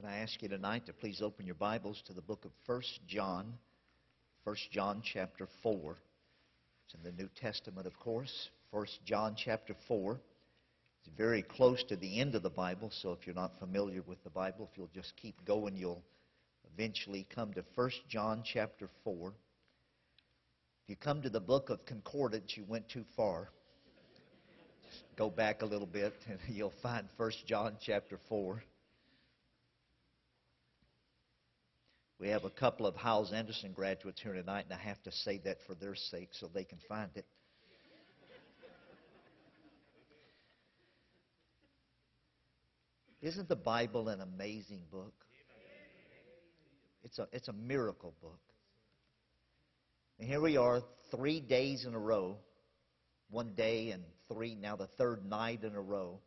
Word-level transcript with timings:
Can 0.00 0.08
I 0.08 0.18
ask 0.18 0.40
you 0.40 0.48
tonight 0.48 0.86
to 0.86 0.92
please 0.92 1.20
open 1.20 1.44
your 1.44 1.56
Bibles 1.56 2.00
to 2.06 2.12
the 2.12 2.22
book 2.22 2.44
of 2.44 2.52
1 2.66 2.82
John, 3.08 3.52
1 4.44 4.56
John 4.70 5.02
chapter 5.02 5.48
4. 5.64 5.96
It's 6.84 6.94
in 6.94 7.02
the 7.02 7.20
New 7.20 7.28
Testament, 7.34 7.84
of 7.84 7.98
course. 7.98 8.50
1 8.70 8.86
John 9.04 9.34
chapter 9.36 9.74
4. 9.88 10.12
It's 10.12 11.16
very 11.16 11.42
close 11.42 11.82
to 11.88 11.96
the 11.96 12.20
end 12.20 12.36
of 12.36 12.44
the 12.44 12.48
Bible, 12.48 12.92
so 12.92 13.10
if 13.10 13.26
you're 13.26 13.34
not 13.34 13.58
familiar 13.58 14.02
with 14.02 14.22
the 14.22 14.30
Bible, 14.30 14.68
if 14.70 14.78
you'll 14.78 14.88
just 14.94 15.16
keep 15.16 15.44
going, 15.44 15.74
you'll 15.74 16.04
eventually 16.72 17.26
come 17.34 17.52
to 17.54 17.64
1 17.74 17.90
John 18.08 18.42
chapter 18.44 18.88
4. 19.02 19.30
If 20.84 20.90
you 20.90 20.94
come 20.94 21.22
to 21.22 21.30
the 21.30 21.40
book 21.40 21.70
of 21.70 21.84
Concordance, 21.86 22.56
you 22.56 22.64
went 22.68 22.88
too 22.88 23.04
far. 23.16 23.48
Just 24.88 25.02
go 25.16 25.28
back 25.28 25.62
a 25.62 25.66
little 25.66 25.88
bit, 25.88 26.14
and 26.28 26.38
you'll 26.48 26.72
find 26.84 27.08
1 27.16 27.32
John 27.48 27.74
chapter 27.80 28.20
4. 28.28 28.62
We 32.20 32.30
have 32.30 32.44
a 32.44 32.50
couple 32.50 32.84
of 32.84 32.96
Hyles 32.96 33.32
Anderson 33.32 33.72
graduates 33.72 34.20
here 34.20 34.32
tonight, 34.32 34.64
and 34.68 34.74
I 34.74 34.82
have 34.82 35.00
to 35.04 35.12
say 35.12 35.38
that 35.44 35.58
for 35.68 35.74
their 35.74 35.94
sake 35.94 36.30
so 36.32 36.48
they 36.52 36.64
can 36.64 36.78
find 36.88 37.10
it. 37.14 37.24
Isn't 43.22 43.48
the 43.48 43.56
Bible 43.56 44.08
an 44.08 44.20
amazing 44.20 44.82
book? 44.90 45.14
It's 47.04 47.18
a, 47.20 47.28
it's 47.32 47.48
a 47.48 47.52
miracle 47.52 48.14
book. 48.20 48.40
And 50.18 50.28
here 50.28 50.40
we 50.40 50.56
are, 50.56 50.82
three 51.12 51.40
days 51.40 51.84
in 51.84 51.94
a 51.94 51.98
row, 51.98 52.36
one 53.30 53.54
day 53.54 53.90
and 53.90 54.02
three, 54.26 54.56
now 54.56 54.74
the 54.74 54.88
third 54.98 55.24
night 55.24 55.62
in 55.62 55.76
a 55.76 55.80
row. 55.80 56.18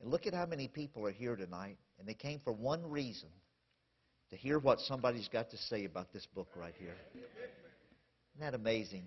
And 0.00 0.10
look 0.10 0.26
at 0.26 0.34
how 0.34 0.44
many 0.44 0.68
people 0.68 1.06
are 1.06 1.12
here 1.12 1.34
tonight, 1.34 1.78
and 1.98 2.06
they 2.06 2.14
came 2.14 2.40
for 2.40 2.52
one 2.52 2.88
reason 2.90 3.30
to 4.30 4.36
hear 4.36 4.58
what 4.58 4.80
somebody's 4.80 5.28
got 5.28 5.50
to 5.50 5.56
say 5.56 5.84
about 5.84 6.12
this 6.12 6.26
book 6.34 6.48
right 6.54 6.74
here. 6.78 6.94
Isn't 7.14 8.40
that 8.40 8.54
amazing? 8.54 9.04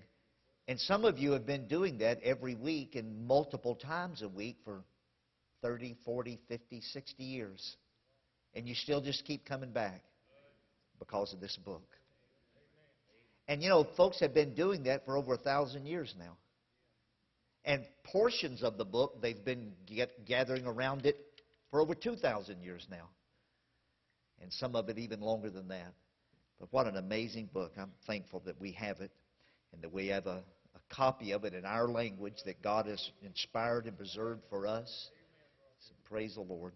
And 0.68 0.80
some 0.80 1.06
of 1.06 1.18
you 1.18 1.32
have 1.32 1.46
been 1.46 1.68
doing 1.68 2.00
that 2.00 2.22
every 2.24 2.56
week 2.56 2.96
and 2.96 3.28
multiple 3.28 3.76
times 3.76 4.22
a 4.22 4.28
week 4.28 4.58
for 4.64 4.84
30, 5.62 5.96
40, 6.06 6.40
50, 6.48 6.82
60 6.82 7.24
years. 7.24 7.76
And 8.54 8.68
you 8.68 8.76
still 8.76 9.02
just 9.02 9.26
keep 9.26 9.46
coming 9.46 9.72
back 9.72 10.04
because 11.00 11.34
of 11.34 11.40
this 11.40 11.58
book. 11.64 11.88
And 13.48 13.62
you 13.62 13.70
know, 13.70 13.88
folks 13.98 14.20
have 14.22 14.34
been 14.34 14.56
doing 14.56 14.84
that 14.84 15.06
for 15.06 15.18
over 15.18 15.34
a 15.34 15.38
thousand 15.38 15.86
years 15.86 16.14
now. 16.18 16.38
And 17.64 17.86
portions 18.04 18.64
of 18.64 18.78
the 18.78 18.86
book, 18.86 19.22
they've 19.22 19.44
been 19.44 19.74
get, 19.86 20.26
gathering 20.26 20.66
around 20.66 21.06
it 21.06 21.18
for 21.70 21.80
over 21.80 21.94
2,000 21.94 22.64
years 22.64 22.88
now 22.90 23.10
and 24.42 24.52
some 24.52 24.76
of 24.76 24.90
it 24.90 24.98
even 24.98 25.22
longer 25.22 25.50
than 25.50 25.68
that. 25.70 25.94
But 26.60 26.72
what 26.72 26.88
an 26.88 26.98
amazing 26.98 27.50
book. 27.54 27.74
I'm 27.78 27.92
thankful 28.06 28.42
that 28.46 28.60
we 28.60 28.72
have 28.74 29.02
it 29.02 29.12
and 29.74 29.82
that 29.82 29.92
we 29.92 30.08
have 30.08 30.28
a, 30.28 30.44
a 30.76 30.96
copy 30.96 31.32
of 31.32 31.44
it 31.44 31.54
in 31.54 31.66
our 31.66 31.88
language 31.88 32.36
that 32.46 32.62
God 32.62 32.86
has 32.86 33.12
inspired 33.24 33.88
and 33.88 33.98
preserved 33.98 34.42
for 34.50 34.68
us. 34.68 35.10
So 35.80 35.94
praise 36.04 36.36
the 36.36 36.42
Lord. 36.42 36.74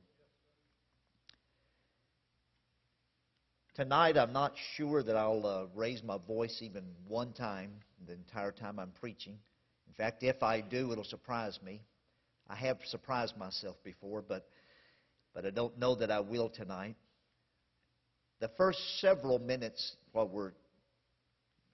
Tonight, 3.76 4.18
I'm 4.18 4.32
not 4.32 4.54
sure 4.76 5.04
that 5.04 5.18
I'll 5.18 5.46
uh, 5.46 5.66
raise 5.76 6.02
my 6.02 6.18
voice 6.18 6.60
even 6.62 6.84
one 7.08 7.34
time 7.34 7.72
the 8.08 8.14
entire 8.14 8.52
time 8.52 8.80
I'm 8.80 8.92
preaching. 9.02 9.38
In 9.88 9.94
fact, 9.94 10.24
if 10.24 10.42
I 10.42 10.62
do, 10.62 10.92
it'll 10.94 11.04
surprise 11.04 11.60
me. 11.64 11.82
I 12.50 12.56
have 12.56 12.78
surprised 12.86 13.38
myself 13.38 13.76
before, 13.84 14.22
but, 14.22 14.48
but 15.34 15.46
I 15.46 15.50
don't 15.50 15.78
know 15.78 15.96
that 15.96 16.10
I 16.10 16.22
will 16.22 16.48
tonight 16.48 16.96
the 18.46 18.52
first 18.58 18.78
several 19.00 19.40
minutes 19.40 19.96
while 20.12 20.28
we're 20.28 20.52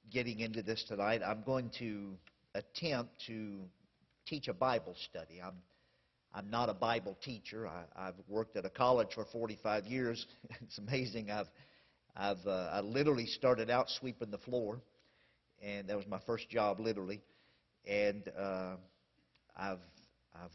getting 0.09 0.39
into 0.39 0.61
this 0.61 0.81
tonight, 0.87 1.19
I'm 1.21 1.43
going 1.43 1.69
to 1.79 2.13
attempt 2.55 3.11
to 3.27 3.57
teach 4.25 4.47
a 4.47 4.53
Bible 4.53 4.95
study. 5.09 5.41
I'm, 5.43 5.55
I'm 6.33 6.49
not 6.49 6.69
a 6.69 6.73
Bible 6.73 7.17
teacher. 7.21 7.67
I, 7.67 8.05
have 8.05 8.15
worked 8.29 8.55
at 8.55 8.65
a 8.65 8.69
college 8.69 9.09
for 9.13 9.25
45 9.33 9.83
years. 9.83 10.25
it's 10.61 10.77
amazing. 10.77 11.29
I've, 11.29 11.49
I've, 12.15 12.47
uh, 12.47 12.69
I 12.71 12.79
literally 12.79 13.25
started 13.25 13.69
out 13.69 13.89
sweeping 13.89 14.31
the 14.31 14.37
floor, 14.37 14.79
and 15.61 15.89
that 15.89 15.97
was 15.97 16.07
my 16.07 16.19
first 16.25 16.49
job, 16.49 16.79
literally. 16.79 17.19
And 17.85 18.31
uh, 18.39 18.75
I've, 19.57 19.79
I've 20.33 20.51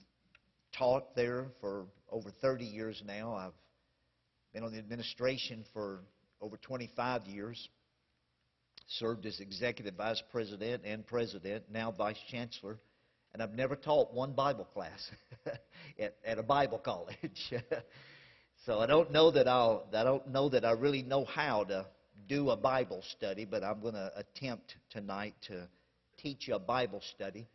taught 0.78 1.14
there 1.14 1.48
for 1.60 1.84
over 2.10 2.30
30 2.40 2.64
years 2.64 3.02
now. 3.06 3.34
I've 3.34 3.52
been 4.56 4.64
on 4.64 4.72
the 4.72 4.78
administration 4.78 5.62
for 5.74 6.00
over 6.40 6.56
25 6.56 7.26
years. 7.26 7.68
Served 8.88 9.26
as 9.26 9.38
executive 9.38 9.96
vice 9.96 10.22
president 10.32 10.80
and 10.86 11.06
president, 11.06 11.64
now 11.70 11.90
vice 11.90 12.16
chancellor. 12.30 12.78
And 13.34 13.42
I've 13.42 13.52
never 13.52 13.76
taught 13.76 14.14
one 14.14 14.32
Bible 14.32 14.64
class 14.64 15.10
at, 16.00 16.14
at 16.24 16.38
a 16.38 16.42
Bible 16.42 16.78
college. 16.78 17.52
so 18.64 18.78
I 18.78 18.86
don't 18.86 19.12
know 19.12 19.30
that 19.30 19.46
I'll 19.46 19.84
I 19.92 20.04
don't 20.04 20.26
know 20.28 20.48
that 20.48 20.64
I 20.64 20.70
really 20.70 21.02
know 21.02 21.26
how 21.26 21.64
to 21.64 21.84
do 22.26 22.48
a 22.48 22.56
Bible 22.56 23.02
study, 23.14 23.44
but 23.44 23.62
I'm 23.62 23.82
going 23.82 23.92
to 23.92 24.10
attempt 24.16 24.74
tonight 24.88 25.34
to 25.48 25.68
teach 26.16 26.48
a 26.48 26.58
Bible 26.58 27.02
study. 27.14 27.46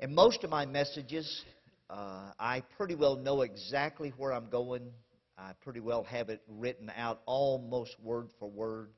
And 0.00 0.14
most 0.14 0.44
of 0.44 0.50
my 0.50 0.66
messages, 0.66 1.44
uh, 1.88 2.32
I 2.38 2.62
pretty 2.76 2.94
well 2.94 3.16
know 3.16 3.40
exactly 3.40 4.12
where 4.18 4.34
I'm 4.34 4.50
going 4.50 4.82
I 5.36 5.52
pretty 5.62 5.80
well 5.80 6.04
have 6.04 6.28
it 6.28 6.42
written 6.48 6.90
out 6.96 7.20
almost 7.26 7.96
word 8.00 8.28
for 8.38 8.48
word. 8.48 8.90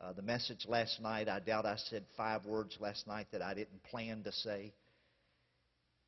Uh, 0.00 0.12
the 0.12 0.22
message 0.22 0.66
last 0.66 1.00
night, 1.00 1.28
I 1.28 1.38
doubt 1.38 1.64
I 1.64 1.76
said 1.76 2.04
five 2.16 2.44
words 2.44 2.76
last 2.80 3.06
night 3.06 3.28
that 3.30 3.42
I 3.42 3.54
didn't 3.54 3.82
plan 3.84 4.24
to 4.24 4.32
say. 4.32 4.72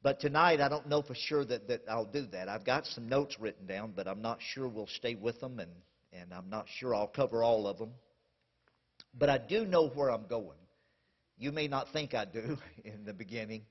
But 0.03 0.21
tonight, 0.21 0.61
I 0.61 0.69
don't 0.69 0.89
know 0.89 1.03
for 1.03 1.15
sure 1.15 1.45
that, 1.45 1.69
that 1.69 1.83
I'll 1.89 2.05
do 2.05 2.27
that. 2.33 2.49
I've 2.49 2.65
got 2.65 2.85
some 2.87 3.09
notes 3.09 3.37
written 3.39 3.67
down, 3.67 3.93
but 3.95 4.09
I'm 4.09 4.21
not 4.21 4.41
sure 4.43 4.69
we'll 4.69 4.89
stay 4.89 5.15
with 5.15 5.41
them, 5.41 5.61
and, 5.61 5.71
and 6.13 6.35
I'm 6.35 6.51
not 6.51 6.67
sure 6.79 6.95
I'll 6.95 7.07
cover 7.07 7.45
all 7.45 7.69
of 7.69 7.79
them. 7.79 7.93
But 9.17 9.31
I 9.31 9.39
do 9.39 9.65
know 9.65 9.89
where 9.89 10.11
I'm 10.11 10.27
going. 10.27 10.59
You 11.39 11.53
may 11.53 11.69
not 11.69 11.93
think 11.93 12.13
I 12.15 12.25
do 12.25 12.59
in 12.85 13.05
the 13.05 13.15
beginning, 13.15 13.63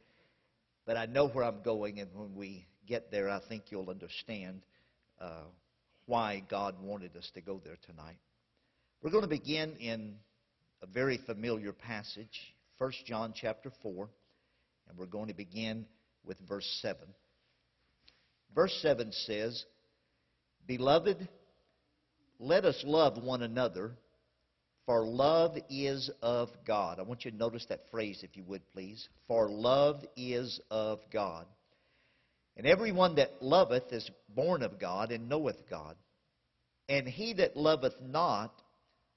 but 0.86 0.96
I 0.96 1.06
know 1.06 1.28
where 1.28 1.44
I'm 1.44 1.62
going, 1.62 2.00
and 2.00 2.10
when 2.16 2.34
we 2.34 2.66
get 2.88 3.12
there, 3.12 3.30
I 3.30 3.40
think 3.48 3.66
you'll 3.70 3.90
understand 3.90 4.62
uh, 5.20 5.44
why 6.06 6.44
God 6.50 6.76
wanted 6.82 7.16
us 7.16 7.30
to 7.36 7.42
go 7.42 7.62
there 7.64 7.78
tonight. 7.86 8.18
We're 9.02 9.12
going 9.12 9.24
to 9.24 9.30
begin 9.30 9.76
in 9.78 10.16
a 10.82 10.88
very 10.88 11.20
familiar 11.26 11.74
passage, 11.74 12.54
1 12.78 12.92
John 13.06 13.34
chapter 13.36 13.72
4, 13.82 14.10
and 14.90 14.98
we're 14.98 15.06
going 15.06 15.28
to 15.28 15.34
begin 15.34 15.86
with 16.26 16.38
verse 16.48 16.68
7. 16.82 16.98
Verse 18.54 18.78
7 18.82 19.12
says, 19.12 19.66
Beloved, 20.68 21.28
let 22.40 22.66
us 22.66 22.82
love 22.86 23.22
one 23.22 23.42
another, 23.42 23.92
for 24.86 25.06
love 25.06 25.58
is 25.70 26.10
of 26.22 26.50
God. 26.68 27.00
I 27.00 27.04
want 27.04 27.26
you 27.26 27.32
to 27.32 27.38
notice 27.38 27.66
that 27.70 27.90
phrase, 27.90 28.20
if 28.24 28.36
you 28.36 28.44
would, 28.44 28.62
please. 28.74 29.08
For 29.28 29.50
love 29.50 30.04
is 30.18 30.60
of 30.70 31.00
God. 31.12 31.46
And 32.56 32.68
everyone 32.68 33.16
that 33.16 33.42
loveth 33.42 33.92
is 33.92 34.10
born 34.30 34.62
of 34.62 34.80
God 34.80 35.12
and 35.12 35.28
knoweth 35.28 35.70
God. 35.70 35.96
And 36.88 37.08
he 37.08 37.34
that 37.34 37.58
loveth 37.58 38.00
not 38.02 38.54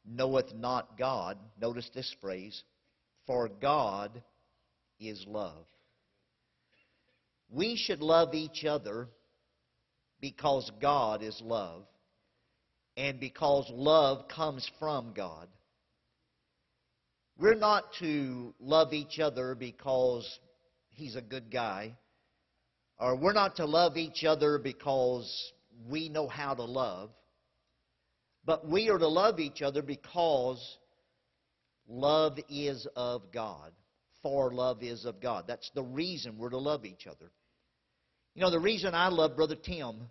knoweth 0.07 0.55
not 0.55 0.97
God. 0.97 1.37
Notice 1.61 1.91
this 1.95 2.15
phrase, 2.21 2.63
for 3.27 3.49
God 3.49 4.23
is 4.99 5.25
love. 5.27 5.67
We 7.51 7.77
should 7.77 8.01
love 8.01 8.35
each 8.35 8.65
other 8.65 9.09
because 10.21 10.71
God 10.81 11.23
is 11.23 11.41
love 11.45 11.85
and 12.97 13.21
because 13.21 13.67
love 13.71 14.29
comes 14.29 14.69
from 14.79 15.13
God. 15.15 15.49
We're 17.39 17.55
not 17.55 17.85
to 17.99 18.55
love 18.59 18.95
each 18.95 19.19
other 19.19 19.55
because 19.55 20.27
he's 20.89 21.17
a 21.17 21.21
good 21.21 21.51
guy 21.53 21.95
or 22.99 23.17
we're 23.17 23.33
not 23.33 23.57
to 23.57 23.67
love 23.67 23.97
each 23.97 24.25
other 24.25 24.59
because 24.59 25.53
we 25.89 26.09
know 26.09 26.29
how 26.29 26.55
to 26.55 26.65
love. 26.65 27.11
But 28.45 28.69
we 28.69 28.89
are 28.91 28.99
to 28.99 29.09
love 29.09 29.41
each 29.41 29.61
other 29.61 29.83
because 29.83 30.63
love 31.89 32.39
is 32.49 32.87
of 32.97 33.33
God. 33.33 33.73
For 34.23 34.53
love 34.53 34.83
is 34.83 35.05
of 35.05 35.21
God. 35.21 35.45
That's 35.47 35.71
the 35.75 35.83
reason 35.83 36.39
we're 36.39 36.51
to 36.51 36.59
love 36.59 36.85
each 36.85 37.07
other. 37.07 37.31
You 38.35 38.43
know, 38.43 38.51
the 38.51 38.61
reason 38.61 38.95
I 38.95 39.09
love 39.09 39.37
Brother 39.37 39.57
Tim 39.57 40.11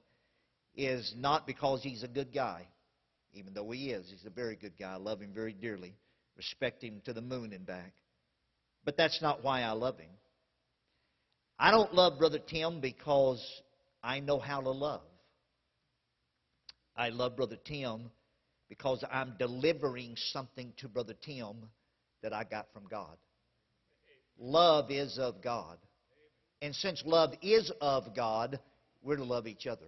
is 0.76 1.14
not 1.18 1.48
because 1.48 1.82
he's 1.84 2.04
a 2.04 2.08
good 2.08 2.34
guy, 2.34 2.68
even 3.34 3.54
though 3.54 3.70
he 3.72 3.92
is. 3.92 4.10
He's 4.10 4.26
a 4.26 4.30
very 4.30 4.56
good 4.56 4.74
guy. 4.80 4.94
I 4.94 4.98
love 4.98 5.22
him 5.22 5.32
very 5.34 5.54
dearly, 5.54 5.96
respect 6.38 6.84
him 6.84 7.02
to 7.06 7.14
the 7.14 7.22
moon 7.22 7.54
and 7.54 7.66
back. 7.66 7.94
But 8.84 8.98
that's 8.98 9.22
not 9.22 9.44
why 9.44 9.62
I 9.62 9.72
love 9.72 9.98
him. 10.00 10.10
I 11.58 11.72
don't 11.72 11.94
love 11.94 12.20
Brother 12.20 12.40
Tim 12.40 12.82
because 12.82 13.44
I 14.04 14.20
know 14.20 14.40
how 14.40 14.62
to 14.62 14.72
love. 14.72 15.02
I 16.96 17.10
love 17.10 17.36
Brother 17.36 17.58
Tim 17.66 18.12
because 18.70 19.04
I'm 19.12 19.36
delivering 19.38 20.16
something 20.32 20.74
to 20.78 20.88
Brother 20.88 21.16
Tim 21.26 21.56
that 22.24 22.34
I 22.34 22.44
got 22.44 22.68
from 22.74 22.84
God. 22.90 23.18
Love 24.38 24.92
is 24.92 25.18
of 25.18 25.42
God. 25.42 25.78
And 26.62 26.76
since 26.76 27.04
love 27.06 27.34
is 27.42 27.72
of 27.82 28.16
God, 28.16 28.60
we're 29.02 29.18
to 29.18 29.24
love 29.24 29.48
each 29.48 29.68
other. 29.68 29.86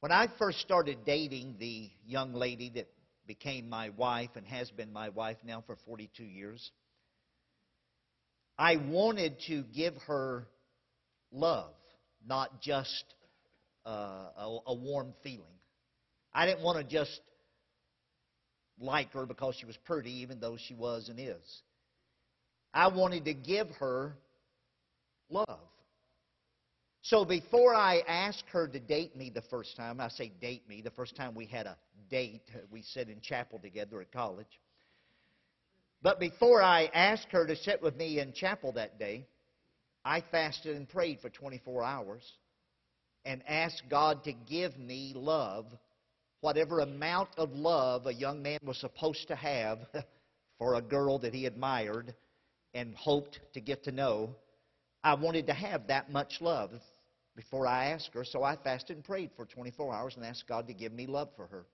When 0.00 0.12
I 0.12 0.28
first 0.38 0.60
started 0.60 0.98
dating 1.04 1.56
the 1.58 1.90
young 2.04 2.34
lady 2.34 2.70
that 2.74 2.88
became 3.26 3.68
my 3.68 3.90
wife 3.90 4.30
and 4.36 4.46
has 4.46 4.70
been 4.70 4.92
my 4.92 5.08
wife 5.08 5.38
now 5.44 5.64
for 5.66 5.76
42 5.86 6.22
years, 6.22 6.70
I 8.58 8.76
wanted 8.76 9.36
to 9.48 9.62
give 9.74 9.94
her 10.06 10.46
love, 11.30 11.74
not 12.26 12.60
just 12.62 13.04
uh, 13.84 13.90
a, 14.38 14.58
a 14.68 14.74
warm 14.74 15.12
feeling. 15.22 15.42
I 16.32 16.46
didn't 16.46 16.62
want 16.62 16.78
to 16.78 16.84
just 16.84 17.20
like 18.78 19.12
her 19.12 19.26
because 19.26 19.56
she 19.58 19.66
was 19.66 19.76
pretty, 19.84 20.20
even 20.20 20.40
though 20.40 20.56
she 20.56 20.74
was 20.74 21.08
and 21.08 21.18
is. 21.18 21.62
I 22.72 22.88
wanted 22.88 23.24
to 23.24 23.34
give 23.34 23.68
her 23.78 24.16
love. 25.30 25.60
So 27.02 27.24
before 27.24 27.74
I 27.74 28.00
asked 28.08 28.44
her 28.52 28.66
to 28.68 28.80
date 28.80 29.16
me 29.16 29.30
the 29.30 29.42
first 29.42 29.76
time, 29.76 30.00
I 30.00 30.08
say 30.08 30.32
date 30.40 30.68
me, 30.68 30.82
the 30.82 30.90
first 30.90 31.14
time 31.14 31.34
we 31.34 31.46
had 31.46 31.66
a 31.66 31.76
date, 32.10 32.42
we 32.70 32.82
sat 32.82 33.08
in 33.08 33.20
chapel 33.20 33.60
together 33.60 34.00
at 34.00 34.10
college. 34.12 34.60
But 36.02 36.20
before 36.20 36.62
I 36.62 36.90
asked 36.92 37.28
her 37.30 37.46
to 37.46 37.56
sit 37.56 37.82
with 37.82 37.96
me 37.96 38.20
in 38.20 38.32
chapel 38.32 38.72
that 38.72 38.98
day, 38.98 39.26
I 40.04 40.20
fasted 40.20 40.76
and 40.76 40.88
prayed 40.88 41.20
for 41.20 41.30
24 41.30 41.82
hours 41.82 42.22
and 43.24 43.42
asked 43.48 43.82
God 43.88 44.22
to 44.24 44.32
give 44.32 44.78
me 44.78 45.12
love, 45.16 45.66
whatever 46.40 46.80
amount 46.80 47.30
of 47.36 47.52
love 47.52 48.06
a 48.06 48.14
young 48.14 48.42
man 48.42 48.60
was 48.62 48.78
supposed 48.78 49.26
to 49.28 49.34
have 49.34 49.80
for 50.58 50.74
a 50.74 50.82
girl 50.82 51.18
that 51.18 51.34
he 51.34 51.46
admired 51.46 52.14
and 52.72 52.94
hoped 52.94 53.40
to 53.54 53.60
get 53.60 53.82
to 53.84 53.92
know. 53.92 54.36
I 55.02 55.14
wanted 55.14 55.46
to 55.48 55.54
have 55.54 55.88
that 55.88 56.12
much 56.12 56.40
love 56.40 56.70
before 57.34 57.66
I 57.66 57.86
asked 57.86 58.10
her, 58.14 58.24
so 58.24 58.42
I 58.42 58.56
fasted 58.56 58.96
and 58.96 59.04
prayed 59.04 59.30
for 59.36 59.44
24 59.44 59.92
hours 59.92 60.16
and 60.16 60.24
asked 60.24 60.46
God 60.46 60.68
to 60.68 60.74
give 60.74 60.92
me 60.92 61.06
love 61.06 61.30
for 61.36 61.46
her 61.48 61.66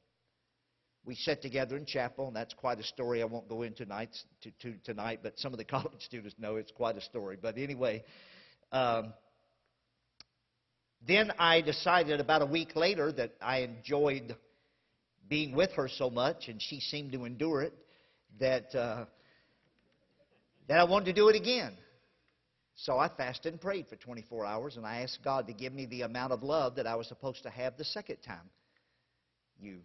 we 1.05 1.17
sat 1.17 1.43
together 1.43 1.77
in 1.77 1.85
chapel, 1.85 2.29
and 2.29 2.37
that's 2.37 2.55
quite 2.55 2.79
a 2.79 2.85
story. 2.85 3.23
I 3.23 3.25
won't 3.25 3.49
go 3.49 3.63
into 3.63 3.85
tonight, 3.85 4.11
to, 4.43 4.51
to, 4.61 4.79
tonight 4.85 5.21
but 5.23 5.39
some 5.39 5.53
of 5.53 5.59
the 5.59 5.65
college 5.77 6.01
students 6.01 6.37
know 6.39 6.57
it's 6.57 6.73
quite 6.73 6.97
a 6.97 7.01
story. 7.01 7.37
But 7.41 7.59
anyway, 7.59 8.05
um, 8.71 9.13
then 11.07 11.33
I 11.39 11.61
decided 11.61 12.21
about 12.21 12.43
a 12.43 12.47
week 12.47 12.77
later 12.77 13.11
that 13.13 13.33
I 13.41 13.59
enjoyed 13.61 14.37
being 15.29 15.57
with 15.57 15.73
her 15.73 15.89
so 15.89 16.09
much, 16.09 16.49
and 16.49 16.61
she 16.63 16.79
seemed 16.79 17.13
to 17.13 17.25
endure 17.25 17.63
it, 17.63 17.73
that, 18.39 18.75
uh, 18.75 19.05
that 20.69 20.79
I 20.79 20.85
wanted 20.85 21.07
to 21.07 21.13
do 21.13 21.29
it 21.29 21.37
again. 21.37 21.77
So 22.77 22.99
I 22.99 23.09
fasted 23.09 23.53
and 23.53 23.61
prayed 23.61 23.89
for 23.89 23.97
24 23.97 24.47
hours, 24.47 24.77
and 24.77 24.87
I 24.87 25.03
asked 25.03 25.19
God 25.25 25.47
to 25.49 25.53
give 25.53 25.73
me 25.73 25.87
the 25.87 26.03
amount 26.03 26.33
of 26.33 26.43
love 26.43 26.77
that 26.77 26.87
I 26.87 26.95
was 26.95 27.09
supposed 27.09 27.43
to 27.43 27.51
have 27.51 27.77
the 27.77 27.85
second 27.85 28.19
time. 28.25 28.49
You 29.61 29.81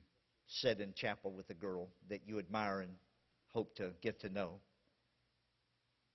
sit 0.48 0.80
in 0.80 0.94
chapel 0.94 1.32
with 1.32 1.50
a 1.50 1.54
girl 1.54 1.90
that 2.10 2.22
you 2.26 2.40
admire 2.40 2.80
and 2.82 2.92
hope 3.54 3.76
to 3.76 3.92
get 4.02 4.22
to 4.22 4.30
know. 4.30 4.60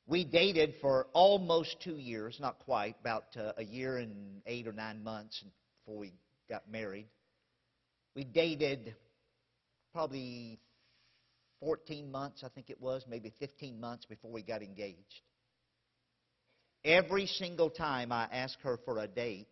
We 0.06 0.24
dated 0.24 0.74
for 0.80 1.06
almost 1.12 1.76
two 1.80 1.96
years, 1.96 2.38
not 2.40 2.58
quite, 2.58 2.96
about 3.00 3.36
uh, 3.36 3.52
a 3.56 3.64
year 3.64 3.98
and 3.98 4.42
eight 4.46 4.66
or 4.66 4.72
nine 4.72 5.02
months 5.04 5.44
before 5.84 5.98
we 5.98 6.12
got 6.48 6.70
married. 6.70 7.06
We 8.14 8.24
dated 8.24 8.94
probably 9.92 10.58
14 11.60 12.10
months, 12.10 12.42
I 12.44 12.48
think 12.48 12.70
it 12.70 12.80
was, 12.80 13.04
maybe 13.08 13.32
15 13.38 13.80
months 13.80 14.04
before 14.04 14.32
we 14.32 14.42
got 14.42 14.62
engaged. 14.62 15.22
Every 16.84 17.26
single 17.26 17.70
time 17.70 18.10
I 18.10 18.26
asked 18.32 18.58
her 18.62 18.78
for 18.84 18.98
a 18.98 19.06
date 19.06 19.46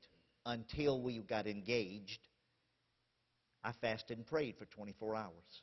until 0.44 1.00
we 1.00 1.18
got 1.20 1.46
engaged, 1.46 2.18
I 3.62 3.72
fasted 3.80 4.18
and 4.18 4.26
prayed 4.26 4.56
for 4.56 4.64
24 4.66 5.14
hours 5.16 5.62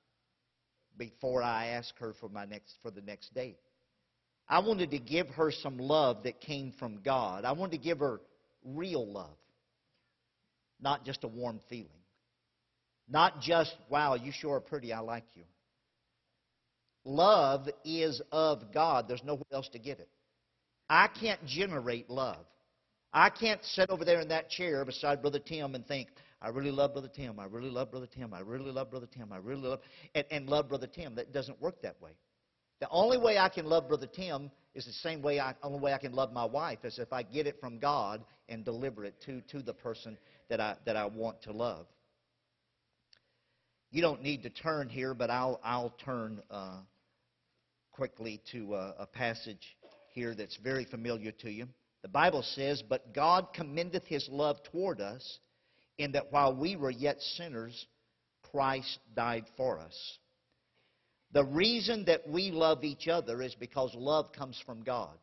before 0.97 1.41
I 1.41 1.67
asked 1.67 1.93
her 1.99 2.13
for 2.19 2.29
my 2.29 2.45
next 2.45 2.77
for 2.81 2.91
the 2.91 3.01
next 3.01 3.33
date. 3.33 3.57
I 4.49 4.59
wanted 4.59 4.91
to 4.91 4.99
give 4.99 5.27
her 5.29 5.51
some 5.51 5.77
love 5.77 6.23
that 6.23 6.39
came 6.39 6.71
from 6.71 7.01
God. 7.03 7.43
I 7.43 7.51
wanted 7.51 7.77
to 7.77 7.83
give 7.83 7.99
her 7.99 8.21
real 8.63 9.05
love, 9.05 9.37
not 10.81 11.05
just 11.05 11.23
a 11.23 11.27
warm 11.27 11.59
feeling. 11.69 11.89
Not 13.09 13.41
just, 13.41 13.75
wow, 13.89 14.15
you 14.15 14.31
sure 14.31 14.55
are 14.55 14.61
pretty, 14.61 14.91
I 14.91 14.99
like 14.99 15.25
you. 15.33 15.43
Love 17.05 17.69
is 17.85 18.21
of 18.31 18.73
God. 18.73 19.07
There's 19.07 19.23
nowhere 19.23 19.45
else 19.51 19.69
to 19.69 19.79
get 19.79 19.99
it. 19.99 20.09
I 20.89 21.07
can't 21.07 21.43
generate 21.45 22.09
love. 22.09 22.45
I 23.13 23.29
can't 23.29 23.63
sit 23.63 23.89
over 23.89 24.03
there 24.03 24.19
in 24.19 24.27
that 24.27 24.49
chair 24.49 24.83
beside 24.83 25.21
Brother 25.21 25.39
Tim 25.39 25.73
and 25.75 25.87
think, 25.87 26.09
I 26.41 26.49
really 26.49 26.71
love 26.71 26.93
Brother 26.93 27.09
Tim. 27.13 27.39
I 27.39 27.45
really 27.45 27.69
love 27.69 27.91
Brother 27.91 28.07
Tim. 28.07 28.33
I 28.33 28.41
really 28.41 28.71
love 28.71 28.91
Brother 28.91 29.07
Tim. 29.11 29.33
I 29.33 29.37
really 29.37 29.61
love 29.61 29.79
and, 30.13 30.25
and 30.29 30.47
love 30.47 30.69
Brother 30.69 30.87
Tim. 30.87 31.15
That 31.15 31.33
doesn't 31.33 31.59
work 31.61 31.81
that 31.81 31.99
way. 32.01 32.11
The 32.79 32.89
only 32.89 33.17
way 33.17 33.39
I 33.39 33.49
can 33.49 33.65
love 33.65 33.87
Brother 33.87 34.07
Tim 34.07 34.51
is 34.75 34.85
the 34.85 34.93
same 34.93 35.23
way 35.23 35.39
I 35.39 35.55
only 35.63 35.79
way 35.79 35.93
I 35.93 35.97
can 35.97 36.13
love 36.13 36.31
my 36.31 36.45
wife 36.45 36.85
is 36.85 36.99
if 36.99 37.11
I 37.11 37.23
get 37.23 37.47
it 37.47 37.59
from 37.59 37.79
God 37.79 38.23
and 38.49 38.63
deliver 38.63 39.03
it 39.03 39.15
to, 39.25 39.41
to 39.41 39.63
the 39.63 39.73
person 39.73 40.17
that 40.49 40.61
I 40.61 40.75
that 40.85 40.95
I 40.95 41.05
want 41.05 41.41
to 41.43 41.51
love. 41.51 41.87
You 43.89 44.01
don't 44.01 44.21
need 44.21 44.43
to 44.43 44.49
turn 44.51 44.89
here, 44.89 45.15
but 45.15 45.31
I'll 45.31 45.59
I'll 45.63 45.95
turn 46.05 46.43
uh, 46.51 46.81
quickly 47.91 48.41
to 48.51 48.75
a, 48.75 48.95
a 48.99 49.05
passage 49.07 49.75
here 50.13 50.35
that's 50.35 50.57
very 50.57 50.85
familiar 50.85 51.31
to 51.31 51.49
you. 51.49 51.67
The 52.03 52.09
Bible 52.09 52.43
says, 52.43 52.83
"But 52.87 53.11
God 53.11 53.47
commendeth 53.55 54.05
His 54.05 54.29
love 54.29 54.61
toward 54.71 55.01
us." 55.01 55.39
In 55.97 56.13
that 56.13 56.31
while 56.31 56.55
we 56.55 56.75
were 56.75 56.91
yet 56.91 57.19
sinners, 57.21 57.85
Christ 58.51 58.99
died 59.15 59.45
for 59.55 59.79
us. 59.79 60.17
The 61.31 61.43
reason 61.43 62.05
that 62.05 62.27
we 62.27 62.51
love 62.51 62.83
each 62.83 63.07
other 63.07 63.41
is 63.41 63.55
because 63.55 63.93
love 63.95 64.31
comes 64.31 64.61
from 64.65 64.83
God. 64.83 65.17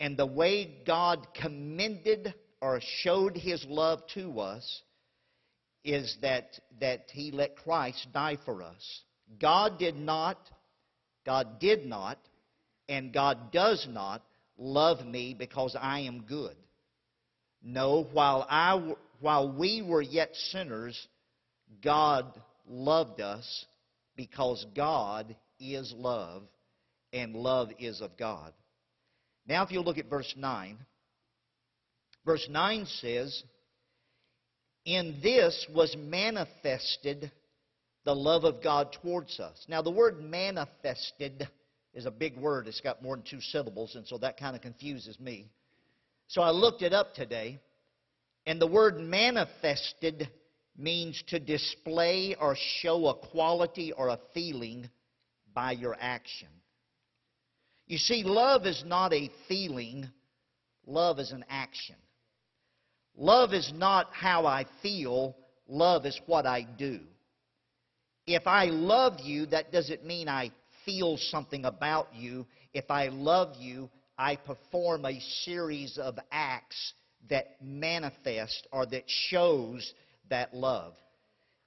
And 0.00 0.16
the 0.16 0.26
way 0.26 0.82
God 0.86 1.26
commended 1.40 2.34
or 2.60 2.80
showed 3.02 3.36
his 3.36 3.64
love 3.68 4.00
to 4.14 4.40
us 4.40 4.82
is 5.84 6.16
that, 6.22 6.58
that 6.80 7.06
he 7.12 7.30
let 7.30 7.56
Christ 7.56 8.06
die 8.12 8.38
for 8.44 8.62
us. 8.62 9.02
God 9.40 9.78
did 9.78 9.96
not, 9.96 10.38
God 11.24 11.58
did 11.60 11.86
not, 11.86 12.18
and 12.88 13.12
God 13.12 13.52
does 13.52 13.86
not 13.88 14.22
love 14.58 15.04
me 15.06 15.34
because 15.38 15.76
I 15.78 16.00
am 16.00 16.22
good. 16.22 16.56
No, 17.64 18.06
while 18.12 18.46
I 18.48 18.94
while 19.20 19.50
we 19.50 19.80
were 19.80 20.02
yet 20.02 20.34
sinners, 20.34 21.08
God 21.82 22.26
loved 22.68 23.22
us 23.22 23.64
because 24.16 24.64
God 24.76 25.34
is 25.58 25.92
love 25.96 26.42
and 27.12 27.34
love 27.34 27.70
is 27.78 28.02
of 28.02 28.16
God. 28.18 28.52
Now, 29.46 29.64
if 29.64 29.70
you 29.70 29.80
look 29.80 29.96
at 29.98 30.10
verse 30.10 30.32
9, 30.36 30.76
verse 32.26 32.46
9 32.50 32.86
says, 32.86 33.42
In 34.84 35.20
this 35.22 35.66
was 35.74 35.96
manifested 35.98 37.32
the 38.04 38.14
love 38.14 38.44
of 38.44 38.62
God 38.62 38.94
towards 39.02 39.40
us. 39.40 39.64
Now, 39.68 39.80
the 39.80 39.90
word 39.90 40.20
manifested 40.20 41.48
is 41.94 42.06
a 42.06 42.10
big 42.10 42.36
word. 42.36 42.66
It's 42.66 42.80
got 42.80 43.02
more 43.02 43.16
than 43.16 43.24
two 43.24 43.40
syllables, 43.40 43.94
and 43.94 44.06
so 44.06 44.18
that 44.18 44.38
kind 44.38 44.54
of 44.54 44.62
confuses 44.62 45.18
me. 45.18 45.48
So 46.28 46.42
I 46.42 46.50
looked 46.50 46.82
it 46.82 46.92
up 46.92 47.14
today. 47.14 47.60
And 48.46 48.60
the 48.60 48.66
word 48.66 48.98
manifested 48.98 50.28
means 50.76 51.22
to 51.28 51.38
display 51.38 52.36
or 52.38 52.56
show 52.56 53.06
a 53.06 53.14
quality 53.14 53.92
or 53.92 54.08
a 54.08 54.18
feeling 54.34 54.90
by 55.54 55.72
your 55.72 55.96
action. 55.98 56.48
You 57.86 57.98
see, 57.98 58.22
love 58.24 58.66
is 58.66 58.82
not 58.84 59.12
a 59.12 59.30
feeling, 59.48 60.08
love 60.86 61.18
is 61.18 61.32
an 61.32 61.44
action. 61.48 61.96
Love 63.16 63.52
is 63.54 63.72
not 63.74 64.08
how 64.12 64.46
I 64.46 64.66
feel, 64.82 65.36
love 65.68 66.04
is 66.04 66.20
what 66.26 66.46
I 66.46 66.62
do. 66.62 67.00
If 68.26 68.46
I 68.46 68.66
love 68.66 69.20
you, 69.20 69.46
that 69.46 69.70
doesn't 69.70 70.04
mean 70.04 70.28
I 70.28 70.50
feel 70.84 71.16
something 71.18 71.64
about 71.64 72.08
you. 72.14 72.46
If 72.72 72.90
I 72.90 73.08
love 73.08 73.56
you, 73.58 73.90
I 74.18 74.36
perform 74.36 75.04
a 75.04 75.20
series 75.44 75.98
of 75.98 76.18
acts 76.30 76.92
that 77.28 77.56
manifest 77.62 78.66
or 78.70 78.86
that 78.86 79.04
shows 79.06 79.92
that 80.30 80.54
love. 80.54 80.94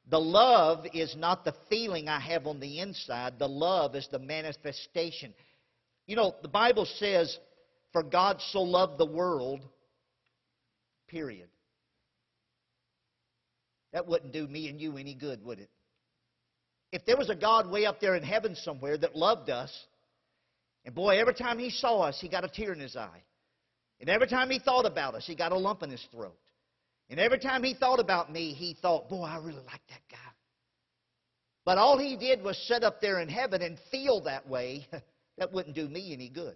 The 0.10 0.20
love 0.20 0.86
is 0.94 1.16
not 1.18 1.44
the 1.44 1.54
feeling 1.70 2.08
I 2.08 2.20
have 2.20 2.48
on 2.48 2.60
the 2.60 2.80
inside, 2.80 3.40
the 3.40 3.50
love 3.50 3.96
is 3.96 4.08
the 4.10 4.20
manifestation. 4.20 5.34
You 6.06 6.16
know, 6.16 6.36
the 6.42 6.48
Bible 6.48 6.86
says, 6.86 7.38
For 7.92 8.04
God 8.04 8.42
so 8.52 8.62
loved 8.62 8.98
the 8.98 9.06
world, 9.06 9.62
period. 11.08 11.50
That 13.92 14.08
wouldn't 14.08 14.32
do 14.32 14.48
me 14.48 14.70
and 14.70 14.80
you 14.80 14.98
any 14.98 15.14
good, 15.14 15.44
would 15.44 15.60
it? 15.60 15.70
If 16.92 17.06
there 17.06 17.18
was 17.18 17.30
a 17.30 17.36
God 17.36 17.70
way 17.70 17.86
up 17.86 18.00
there 18.00 18.16
in 18.16 18.24
heaven 18.24 18.56
somewhere 18.56 18.98
that 18.98 19.16
loved 19.16 19.50
us, 19.50 19.72
and 20.88 20.96
boy, 20.96 21.20
every 21.20 21.34
time 21.34 21.60
he 21.60 21.70
saw 21.70 22.04
us, 22.04 22.18
he 22.22 22.30
got 22.30 22.46
a 22.46 22.48
tear 22.48 22.72
in 22.72 22.80
his 22.80 22.96
eye. 22.96 23.22
And 24.00 24.10
every 24.10 24.28
time 24.28 24.50
he 24.50 24.58
thought 24.58 24.86
about 24.86 25.16
us, 25.16 25.28
he 25.28 25.36
got 25.36 25.52
a 25.52 25.58
lump 25.58 25.84
in 25.84 25.90
his 25.90 26.04
throat. 26.14 26.40
And 27.10 27.20
every 27.20 27.40
time 27.40 27.62
he 27.62 27.74
thought 27.74 28.00
about 28.00 28.32
me, 28.32 28.54
he 28.54 28.74
thought, 28.82 29.10
boy, 29.10 29.24
I 29.24 29.36
really 29.38 29.66
like 29.66 29.82
that 29.90 30.02
guy. 30.10 30.18
But 31.66 31.78
all 31.78 31.98
he 31.98 32.16
did 32.16 32.42
was 32.42 32.58
sit 32.70 32.86
up 32.86 33.02
there 33.02 33.20
in 33.20 33.28
heaven 33.28 33.62
and 33.62 33.78
feel 33.92 34.22
that 34.22 34.48
way. 34.48 34.88
that 35.38 35.52
wouldn't 35.52 35.76
do 35.76 35.90
me 35.90 36.14
any 36.14 36.30
good. 36.30 36.56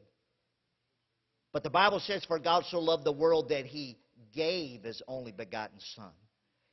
But 1.51 1.63
the 1.63 1.69
Bible 1.69 1.99
says, 1.99 2.23
For 2.23 2.39
God 2.39 2.63
so 2.69 2.79
loved 2.79 3.03
the 3.03 3.11
world 3.11 3.49
that 3.49 3.65
he 3.65 3.97
gave 4.33 4.83
his 4.83 5.01
only 5.09 5.33
begotten 5.33 5.79
Son. 5.93 6.13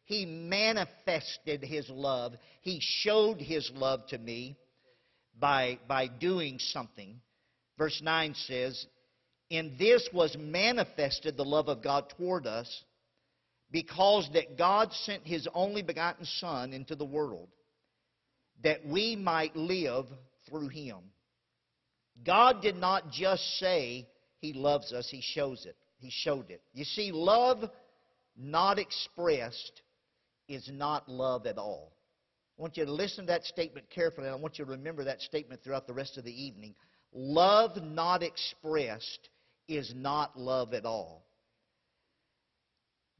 He 0.04 0.24
manifested 0.24 1.64
his 1.64 1.90
love. 1.90 2.34
He 2.60 2.78
showed 2.80 3.40
his 3.40 3.68
love 3.74 4.06
to 4.10 4.18
me 4.18 4.56
by, 5.36 5.80
by 5.88 6.06
doing 6.06 6.60
something. 6.60 7.20
Verse 7.78 8.00
9 8.02 8.34
says, 8.34 8.86
In 9.48 9.76
this 9.78 10.06
was 10.12 10.36
manifested 10.38 11.36
the 11.36 11.44
love 11.44 11.68
of 11.68 11.82
God 11.82 12.12
toward 12.18 12.46
us, 12.46 12.84
because 13.70 14.28
that 14.34 14.58
God 14.58 14.92
sent 14.92 15.26
his 15.26 15.46
only 15.54 15.82
begotten 15.82 16.24
Son 16.24 16.72
into 16.72 16.96
the 16.96 17.04
world, 17.04 17.48
that 18.64 18.84
we 18.84 19.14
might 19.14 19.54
live 19.54 20.06
through 20.48 20.68
him. 20.68 20.98
God 22.26 22.60
did 22.62 22.76
not 22.76 23.10
just 23.12 23.42
say 23.58 24.08
he 24.40 24.52
loves 24.52 24.92
us, 24.92 25.08
he 25.08 25.20
shows 25.22 25.64
it. 25.64 25.76
He 25.98 26.10
showed 26.10 26.50
it. 26.50 26.62
You 26.74 26.84
see, 26.84 27.12
love 27.12 27.70
not 28.36 28.78
expressed 28.78 29.82
is 30.48 30.68
not 30.72 31.08
love 31.08 31.46
at 31.46 31.58
all. 31.58 31.92
I 32.58 32.62
want 32.62 32.76
you 32.76 32.84
to 32.84 32.92
listen 32.92 33.24
to 33.24 33.32
that 33.32 33.44
statement 33.44 33.88
carefully, 33.90 34.26
and 34.26 34.34
I 34.34 34.38
want 34.38 34.58
you 34.58 34.64
to 34.64 34.70
remember 34.70 35.04
that 35.04 35.20
statement 35.20 35.62
throughout 35.62 35.86
the 35.86 35.92
rest 35.92 36.18
of 36.18 36.24
the 36.24 36.42
evening. 36.42 36.74
Love 37.12 37.82
not 37.82 38.22
expressed 38.22 39.28
is 39.66 39.92
not 39.94 40.38
love 40.38 40.74
at 40.74 40.84
all. 40.84 41.24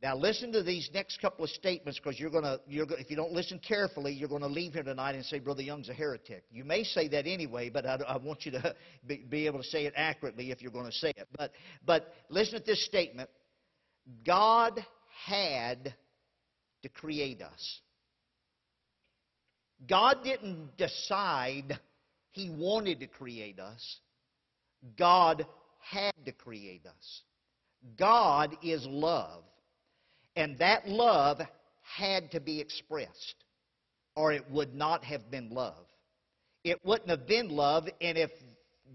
Now 0.00 0.16
listen 0.16 0.52
to 0.52 0.62
these 0.62 0.88
next 0.95 1.21
couple 1.21 1.45
of 1.45 1.50
statements 1.50 1.99
because 1.99 2.21
you're 2.21 2.30
going 2.30 2.45
to, 2.45 2.61
if 2.68 3.11
you 3.11 3.16
don't 3.16 3.33
listen 3.33 3.59
carefully, 3.59 4.12
you're 4.12 4.28
going 4.28 4.42
to 4.42 4.49
leave 4.49 4.75
here 4.75 4.85
tonight 4.85 5.16
and 5.16 5.25
say, 5.25 5.40
Brother 5.40 5.62
Young's 5.62 5.88
a 5.88 5.95
heretic. 5.95 6.45
You 6.52 6.62
may 6.62 6.85
say 6.85 7.09
that 7.09 7.26
anyway, 7.26 7.68
but 7.68 7.85
I, 7.85 7.97
I 8.07 8.16
want 8.16 8.47
you 8.47 8.52
to 8.52 8.76
be, 9.07 9.25
be, 9.28 9.47
able 9.47 9.61
to 9.61 9.68
say 9.68 9.87
it 9.87 9.95
accurately 9.97 10.52
if 10.52 10.62
you're 10.62 10.71
going 10.71 10.87
to 10.87 10.92
say 10.92 11.12
it. 11.16 11.26
But, 11.37 11.52
but 11.85 12.14
listen 12.28 12.61
to 12.61 12.64
this 12.64 12.85
statement. 12.85 13.28
God 14.25 14.78
had 15.26 15.95
to 16.83 16.88
create 16.88 17.42
us. 17.42 17.80
God 19.88 20.18
didn't 20.23 20.76
decide 20.76 21.78
He 22.38 22.50
wanted 22.50 23.00
to 23.00 23.09
create 23.09 23.59
us. 23.59 23.99
God 24.97 25.45
had 25.80 26.12
to 26.25 26.30
create 26.30 26.87
us. 26.87 27.23
God 27.99 28.57
is 28.62 28.87
love. 28.87 29.42
And 30.37 30.57
that 30.59 30.87
love 30.87 31.40
had 31.83 32.30
to 32.30 32.38
be 32.38 32.61
expressed, 32.61 33.35
or 34.14 34.30
it 34.33 34.49
would 34.52 34.73
not 34.73 35.02
have 35.02 35.28
been 35.33 35.50
love. 35.50 35.85
It 36.62 36.78
wouldn't 36.85 37.11
have 37.11 37.26
been 37.26 37.49
love, 37.49 37.88
and 38.00 38.16
if 38.16 38.30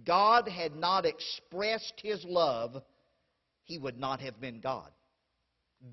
God 0.06 0.48
had 0.48 0.78
not 0.78 1.06
expressed 1.06 1.96
His 2.02 2.24
love, 2.24 2.82
He 3.66 3.78
would 3.78 4.00
not 4.00 4.22
have 4.22 4.40
been 4.40 4.62
God. 4.62 4.90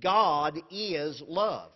God 0.01 0.57
is 0.71 1.21
love. 1.27 1.73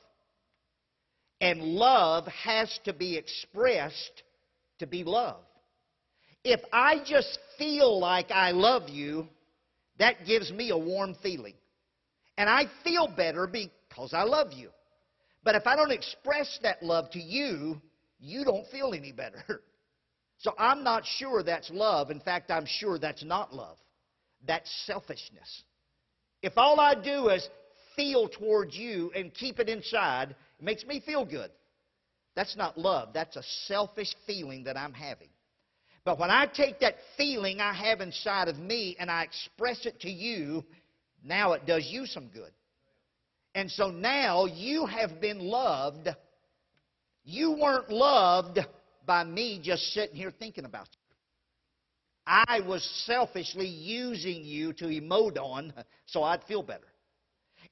And 1.41 1.63
love 1.63 2.29
has 2.29 2.79
to 2.85 2.93
be 2.93 3.17
expressed 3.17 4.23
to 4.79 4.87
be 4.87 5.03
love. 5.03 5.43
If 6.45 6.61
I 6.73 7.03
just 7.05 7.39
feel 7.59 7.99
like 7.99 8.31
I 8.31 8.51
love 8.51 8.89
you, 8.89 9.27
that 9.99 10.27
gives 10.27 10.53
me 10.53 10.71
a 10.71 10.79
warm 10.79 11.17
feeling. 11.23 11.55
And 12.37 12.49
I 12.49 12.65
feel 12.83 13.09
better 13.09 13.47
because 13.47 14.13
I 14.13 14.25
love 14.25 14.53
you. 14.53 14.71
But 15.43 15.55
if 15.55 15.67
I 15.67 15.77
don't 15.77 15.93
express 15.93 16.59
that 16.63 16.83
love 16.83 17.11
to 17.11 17.19
you, 17.19 17.81
you 18.19 18.45
don't 18.45 18.67
feel 18.69 18.93
any 18.95 19.13
better. 19.13 19.63
So 20.39 20.53
I'm 20.59 20.85
not 20.85 21.07
sure 21.07 21.43
that's 21.43 21.71
love. 21.71 22.11
In 22.11 22.21
fact, 22.21 22.51
I'm 22.51 22.67
sure 22.67 22.99
that's 22.99 23.25
not 23.25 23.55
love. 23.55 23.79
That's 24.47 24.71
selfishness. 24.85 25.63
If 26.43 26.59
all 26.59 26.81
I 26.81 26.95
do 26.95 27.29
is 27.29 27.49
feel 27.97 28.29
towards 28.29 28.77
you 28.77 29.11
and 29.15 29.33
keep 29.33 29.59
it 29.59 29.71
inside, 29.71 30.31
it 30.59 30.63
makes 30.63 30.85
me 30.85 31.01
feel 31.01 31.25
good. 31.25 31.51
That's 32.37 32.57
not 32.57 32.77
love. 32.77 33.11
That's 33.15 33.37
a 33.37 33.43
selfish 33.67 34.15
feeling 34.27 34.65
that 34.65 34.77
I'm 34.77 34.93
having. 34.93 35.29
But 36.05 36.19
when 36.19 36.31
I 36.31 36.47
take 36.47 36.81
that 36.81 36.97
feeling 37.17 37.61
I 37.61 37.73
have 37.73 38.01
inside 38.01 38.49
of 38.49 38.59
me 38.59 38.97
and 38.99 39.11
I 39.11 39.23
express 39.23 39.87
it 39.87 40.01
to 40.01 40.11
you, 40.11 40.65
now 41.25 41.53
it 41.53 41.67
does 41.67 41.87
you 41.91 42.07
some 42.07 42.29
good. 42.29 42.51
And 43.55 43.71
so 43.71 43.91
now 43.91 44.45
you 44.47 44.85
have 44.85 45.21
been 45.21 45.39
loved. 45.39 46.09
You 47.25 47.53
weren't 47.53 47.91
loved 47.91 48.59
by 49.07 49.25
me 49.25 49.61
just 49.63 49.83
sitting 49.93 50.17
here 50.17 50.33
thinking 50.39 50.67
about 50.67 50.89
you. 50.93 51.01
I 52.27 52.61
was 52.67 52.83
selfishly 53.07 53.67
using 53.67 54.45
you 54.45 54.73
to 54.75 54.87
emote 54.87 55.39
on 55.39 55.73
so 56.07 56.23
I'd 56.23 56.43
feel 56.45 56.63
better. 56.63 56.87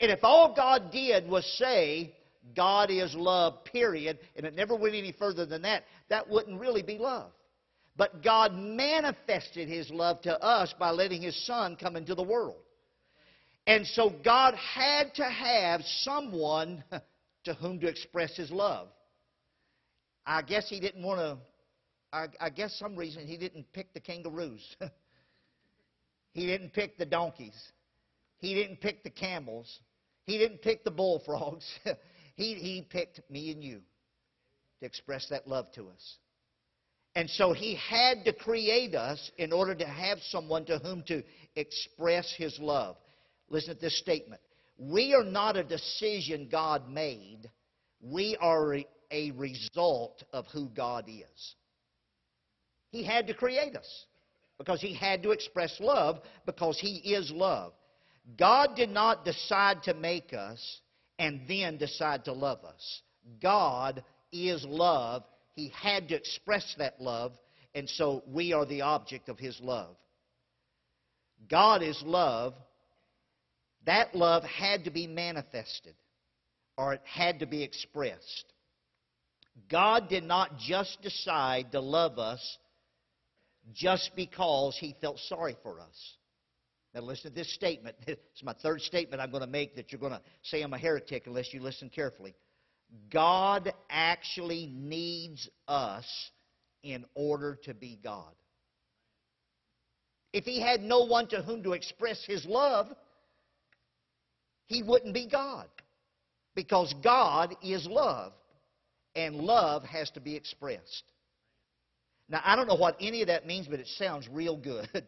And 0.00 0.10
if 0.10 0.20
all 0.22 0.54
God 0.54 0.90
did 0.90 1.28
was 1.28 1.44
say, 1.58 2.14
God 2.56 2.90
is 2.90 3.14
love, 3.14 3.64
period, 3.64 4.18
and 4.36 4.46
it 4.46 4.54
never 4.54 4.74
went 4.74 4.94
any 4.94 5.12
further 5.12 5.46
than 5.46 5.62
that, 5.62 5.84
that 6.08 6.28
wouldn't 6.28 6.58
really 6.58 6.82
be 6.82 6.98
love. 6.98 7.30
But 7.96 8.22
God 8.22 8.54
manifested 8.54 9.68
His 9.68 9.90
love 9.90 10.22
to 10.22 10.38
us 10.42 10.74
by 10.78 10.90
letting 10.90 11.22
His 11.22 11.46
Son 11.46 11.76
come 11.76 11.96
into 11.96 12.14
the 12.14 12.22
world. 12.22 12.56
And 13.66 13.86
so 13.86 14.12
God 14.24 14.54
had 14.54 15.14
to 15.14 15.24
have 15.24 15.82
someone 16.00 16.82
to 17.44 17.54
whom 17.54 17.80
to 17.80 17.88
express 17.88 18.36
His 18.36 18.50
love. 18.50 18.88
I 20.24 20.42
guess 20.42 20.68
He 20.68 20.80
didn't 20.80 21.02
want 21.02 21.20
to, 21.20 21.38
I, 22.12 22.26
I 22.40 22.50
guess 22.50 22.74
some 22.78 22.96
reason 22.96 23.26
He 23.26 23.36
didn't 23.36 23.70
pick 23.72 23.92
the 23.92 24.00
kangaroos. 24.00 24.64
he 26.32 26.46
didn't 26.46 26.72
pick 26.72 26.96
the 26.96 27.06
donkeys. 27.06 27.60
He 28.38 28.54
didn't 28.54 28.80
pick 28.80 29.04
the 29.04 29.10
camels. 29.10 29.80
He 30.24 30.38
didn't 30.38 30.62
pick 30.62 30.82
the 30.82 30.90
bullfrogs. 30.90 31.64
he, 32.36 32.54
he 32.54 32.86
picked 32.88 33.20
me 33.30 33.52
and 33.52 33.62
you 33.62 33.82
to 34.80 34.86
express 34.86 35.28
that 35.28 35.46
love 35.46 35.70
to 35.72 35.88
us. 35.88 36.18
And 37.14 37.28
so 37.28 37.52
he 37.52 37.74
had 37.74 38.24
to 38.24 38.32
create 38.32 38.94
us 38.94 39.30
in 39.36 39.52
order 39.52 39.74
to 39.74 39.86
have 39.86 40.18
someone 40.30 40.64
to 40.66 40.78
whom 40.78 41.02
to 41.08 41.22
express 41.56 42.32
his 42.36 42.58
love. 42.58 42.96
Listen 43.50 43.74
to 43.74 43.80
this 43.80 43.98
statement. 43.98 44.40
We 44.78 45.14
are 45.14 45.24
not 45.24 45.56
a 45.56 45.62
decision 45.62 46.48
God 46.50 46.88
made. 46.88 47.50
We 48.00 48.36
are 48.40 48.78
a 49.10 49.30
result 49.32 50.24
of 50.32 50.46
who 50.52 50.68
God 50.68 51.04
is. 51.08 51.54
He 52.90 53.04
had 53.04 53.26
to 53.26 53.34
create 53.34 53.76
us 53.76 54.06
because 54.58 54.80
he 54.80 54.94
had 54.94 55.22
to 55.22 55.30
express 55.30 55.78
love 55.80 56.20
because 56.46 56.78
he 56.80 56.96
is 56.96 57.30
love. 57.30 57.72
God 58.38 58.76
did 58.76 58.90
not 58.90 59.24
decide 59.24 59.82
to 59.84 59.94
make 59.94 60.32
us 60.32 60.80
and 61.18 61.42
then 61.48 61.76
decide 61.76 62.24
to 62.24 62.32
love 62.32 62.64
us. 62.64 63.02
God 63.40 64.02
is 64.32 64.64
love. 64.64 65.24
He 65.54 65.68
had 65.68 66.08
to 66.08 66.14
express 66.14 66.74
that 66.78 67.00
love, 67.00 67.32
and 67.74 67.88
so 67.88 68.22
we 68.26 68.52
are 68.52 68.66
the 68.66 68.82
object 68.82 69.28
of 69.28 69.38
His 69.38 69.58
love. 69.60 69.96
God 71.50 71.82
is 71.82 72.00
love. 72.04 72.54
That 73.84 74.14
love 74.14 74.44
had 74.44 74.84
to 74.84 74.90
be 74.90 75.06
manifested, 75.06 75.94
or 76.76 76.94
it 76.94 77.02
had 77.04 77.40
to 77.40 77.46
be 77.46 77.62
expressed. 77.62 78.44
God 79.70 80.08
did 80.08 80.24
not 80.24 80.56
just 80.58 81.02
decide 81.02 81.72
to 81.72 81.80
love 81.80 82.18
us 82.18 82.58
just 83.74 84.12
because 84.16 84.76
He 84.78 84.96
felt 85.00 85.18
sorry 85.18 85.56
for 85.62 85.80
us. 85.80 86.16
Now, 86.94 87.00
listen 87.00 87.30
to 87.30 87.34
this 87.34 87.52
statement. 87.54 87.96
It's 88.06 88.42
my 88.42 88.54
third 88.54 88.80
statement 88.82 89.20
I'm 89.20 89.30
going 89.30 89.42
to 89.42 89.46
make 89.46 89.76
that 89.76 89.92
you're 89.92 90.00
going 90.00 90.12
to 90.12 90.20
say 90.42 90.62
I'm 90.62 90.72
a 90.72 90.78
heretic 90.78 91.26
unless 91.26 91.52
you 91.52 91.60
listen 91.60 91.90
carefully. 91.90 92.34
God 93.10 93.72
actually 93.90 94.70
needs 94.74 95.48
us 95.68 96.06
in 96.82 97.04
order 97.14 97.58
to 97.64 97.74
be 97.74 97.98
God. 98.02 98.32
If 100.32 100.44
He 100.44 100.60
had 100.60 100.80
no 100.82 101.04
one 101.04 101.28
to 101.28 101.42
whom 101.42 101.62
to 101.62 101.72
express 101.72 102.24
His 102.24 102.44
love, 102.44 102.88
He 104.66 104.82
wouldn't 104.82 105.14
be 105.14 105.26
God. 105.26 105.66
Because 106.54 106.94
God 107.02 107.56
is 107.62 107.86
love, 107.86 108.32
and 109.16 109.36
love 109.36 109.84
has 109.84 110.10
to 110.10 110.20
be 110.20 110.36
expressed. 110.36 111.04
Now, 112.28 112.42
I 112.44 112.56
don't 112.56 112.66
know 112.66 112.74
what 112.74 112.96
any 113.00 113.22
of 113.22 113.28
that 113.28 113.46
means, 113.46 113.66
but 113.68 113.80
it 113.80 113.86
sounds 113.86 114.28
real 114.28 114.56
good. 114.56 114.88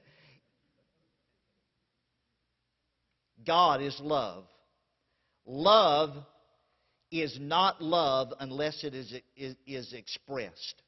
God 3.46 3.82
is 3.82 3.98
love. 4.00 4.44
Love 5.46 6.14
is 7.22 7.38
not 7.40 7.80
love 7.80 8.32
unless 8.40 8.82
it 8.82 8.92
is, 8.92 9.14
is, 9.36 9.54
is 9.66 9.92
expressed. 9.92 10.82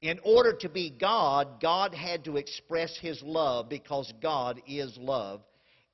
In 0.00 0.20
order 0.24 0.52
to 0.60 0.68
be 0.68 0.90
God, 0.90 1.60
God 1.60 1.94
had 1.94 2.24
to 2.24 2.36
express 2.36 2.96
His 3.00 3.20
love 3.22 3.68
because 3.68 4.12
God 4.22 4.60
is 4.68 4.96
love. 4.96 5.40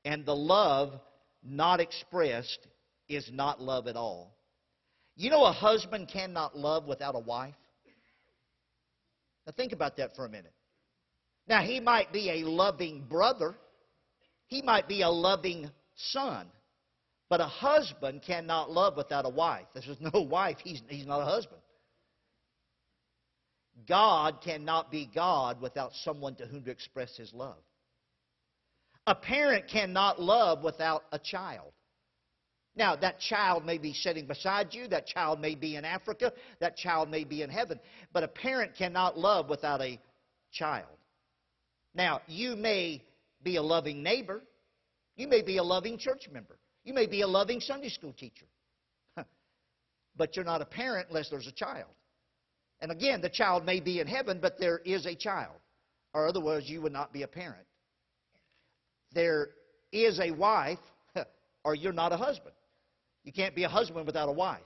And 0.04 0.24
the 0.26 0.36
love 0.36 1.00
not 1.42 1.80
expressed 1.80 2.66
is 3.08 3.30
not 3.32 3.60
love 3.60 3.86
at 3.86 3.96
all. 3.96 4.34
You 5.16 5.30
know, 5.30 5.44
a 5.44 5.52
husband 5.52 6.10
cannot 6.12 6.56
love 6.56 6.86
without 6.86 7.14
a 7.16 7.20
wife? 7.20 7.54
Now, 9.46 9.52
think 9.56 9.72
about 9.72 9.96
that 9.96 10.14
for 10.14 10.26
a 10.26 10.28
minute. 10.28 10.52
Now, 11.48 11.62
he 11.62 11.80
might 11.80 12.12
be 12.12 12.30
a 12.30 12.46
loving 12.46 13.06
brother, 13.08 13.54
he 14.46 14.60
might 14.60 14.88
be 14.88 15.00
a 15.00 15.08
loving 15.08 15.70
son, 15.96 16.46
but 17.28 17.40
a 17.40 17.46
husband 17.46 18.22
cannot 18.26 18.70
love 18.70 18.96
without 18.96 19.26
a 19.26 19.30
wife. 19.30 19.66
There's 19.74 19.88
no 20.00 20.20
wife, 20.30 20.56
he's, 20.62 20.82
he's 20.88 21.06
not 21.06 21.20
a 21.20 21.24
husband. 21.24 21.60
God 23.86 24.40
cannot 24.42 24.90
be 24.90 25.08
God 25.14 25.60
without 25.60 25.92
someone 26.02 26.34
to 26.36 26.46
whom 26.46 26.64
to 26.64 26.70
express 26.70 27.16
his 27.16 27.32
love. 27.32 27.62
A 29.06 29.14
parent 29.14 29.68
cannot 29.68 30.20
love 30.20 30.62
without 30.62 31.04
a 31.12 31.18
child. 31.18 31.72
Now, 32.76 32.94
that 32.96 33.18
child 33.18 33.64
may 33.64 33.78
be 33.78 33.92
sitting 33.92 34.26
beside 34.26 34.72
you, 34.72 34.86
that 34.88 35.06
child 35.06 35.40
may 35.40 35.54
be 35.54 35.76
in 35.76 35.84
Africa, 35.84 36.32
that 36.60 36.76
child 36.76 37.10
may 37.10 37.24
be 37.24 37.42
in 37.42 37.50
heaven, 37.50 37.80
but 38.12 38.22
a 38.22 38.28
parent 38.28 38.76
cannot 38.76 39.18
love 39.18 39.48
without 39.48 39.80
a 39.80 39.98
child. 40.52 40.86
Now, 41.94 42.20
you 42.28 42.54
may 42.54 43.02
be 43.42 43.56
a 43.56 43.62
loving 43.62 44.02
neighbor, 44.02 44.42
you 45.16 45.26
may 45.26 45.42
be 45.42 45.56
a 45.56 45.62
loving 45.62 45.98
church 45.98 46.28
member, 46.30 46.56
you 46.88 46.94
may 46.94 47.06
be 47.06 47.20
a 47.20 47.26
loving 47.26 47.60
Sunday 47.60 47.90
school 47.90 48.14
teacher, 48.14 48.46
but 50.16 50.34
you're 50.34 50.44
not 50.44 50.62
a 50.62 50.64
parent 50.64 51.08
unless 51.10 51.28
there's 51.28 51.46
a 51.46 51.52
child. 51.52 51.90
And 52.80 52.90
again, 52.90 53.20
the 53.20 53.28
child 53.28 53.66
may 53.66 53.78
be 53.78 54.00
in 54.00 54.06
heaven, 54.06 54.38
but 54.40 54.58
there 54.58 54.78
is 54.78 55.04
a 55.04 55.14
child. 55.14 55.56
Or 56.14 56.26
otherwise, 56.26 56.62
you 56.64 56.80
would 56.80 56.92
not 56.92 57.12
be 57.12 57.24
a 57.24 57.28
parent. 57.28 57.66
There 59.12 59.50
is 59.92 60.18
a 60.18 60.30
wife, 60.30 60.78
or 61.62 61.74
you're 61.74 61.92
not 61.92 62.12
a 62.12 62.16
husband. 62.16 62.54
You 63.22 63.32
can't 63.32 63.54
be 63.54 63.64
a 63.64 63.68
husband 63.68 64.06
without 64.06 64.30
a 64.30 64.32
wife. 64.32 64.62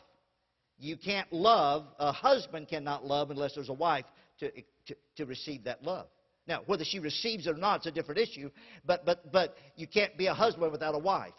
You 0.78 0.96
can't 0.96 1.30
love, 1.32 1.86
a 1.98 2.12
husband 2.12 2.68
cannot 2.68 3.04
love 3.04 3.32
unless 3.32 3.56
there's 3.56 3.68
a 3.68 3.74
wife 3.74 4.04
to, 4.38 4.52
to, 4.86 4.94
to 5.16 5.26
receive 5.26 5.64
that 5.64 5.82
love. 5.82 6.06
Now, 6.46 6.60
whether 6.66 6.84
she 6.84 7.00
receives 7.00 7.48
it 7.48 7.50
or 7.50 7.58
not, 7.58 7.78
it's 7.78 7.86
a 7.86 7.90
different 7.90 8.20
issue, 8.20 8.50
but, 8.84 9.04
but, 9.04 9.32
but 9.32 9.56
you 9.74 9.88
can't 9.88 10.16
be 10.16 10.26
a 10.26 10.34
husband 10.34 10.70
without 10.70 10.94
a 10.94 10.98
wife. 10.98 11.34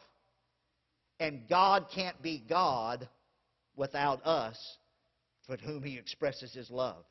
And 1.20 1.48
God 1.48 1.88
can't 1.94 2.20
be 2.22 2.44
God 2.48 3.08
without 3.76 4.26
us 4.26 4.58
for 5.48 5.58
whom 5.58 5.84
he 5.84 5.98
expresses 5.98 6.54
his 6.54 6.70
love. 6.70 7.06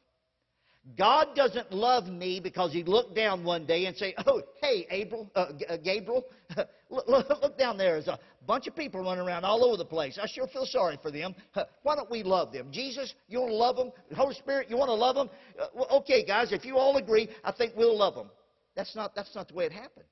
God 0.99 1.29
doesn't 1.37 1.73
love 1.73 2.09
me 2.09 2.41
because 2.41 2.73
he 2.73 2.83
looked 2.83 3.15
down 3.15 3.45
one 3.45 3.67
day 3.67 3.87
and 3.87 3.97
say, 3.97 4.15
"Oh, 4.27 4.43
hey, 4.61 4.85
Abel, 4.91 5.31
uh, 5.37 5.53
uh 5.69 5.77
Gabriel, 5.77 6.25
look, 6.91 7.07
look, 7.09 7.57
down 7.57 7.79
there. 7.79 7.93
There's 7.93 8.09
a 8.09 8.19
bunch 8.49 8.67
of 8.67 8.75
people 8.75 9.01
running 9.01 9.25
around 9.25 9.45
all 9.45 9.65
over 9.65 9.77
the 9.77 9.85
place. 9.85 10.19
I 10.21 10.27
sure 10.27 10.49
feel 10.49 10.67
sorry 10.67 10.99
for 11.01 11.13
them. 11.13 11.37
Why 11.85 11.95
don't 11.95 12.11
we 12.11 12.25
love 12.25 12.53
them? 12.53 12.73
Jesus, 12.73 13.15
you 13.29 13.39
want 13.41 13.53
to 13.53 13.57
love 13.57 13.77
them? 13.77 13.93
Holy 14.17 14.35
Spirit, 14.35 14.69
you 14.69 14.77
want 14.77 14.89
to 14.89 14.95
love 14.95 15.15
them? 15.15 15.31
Uh, 15.57 15.99
okay, 15.99 16.25
guys, 16.25 16.51
if 16.51 16.65
you 16.65 16.77
all 16.77 16.97
agree, 16.97 17.29
I 17.45 17.53
think 17.53 17.75
we'll 17.77 17.97
love 17.97 18.17
them. 18.17 18.31
That's 18.75 18.97
not 18.97 19.15
that's 19.15 19.35
not 19.37 19.47
the 19.47 19.55
way 19.55 19.67
it 19.67 19.73
happened. 19.73 20.07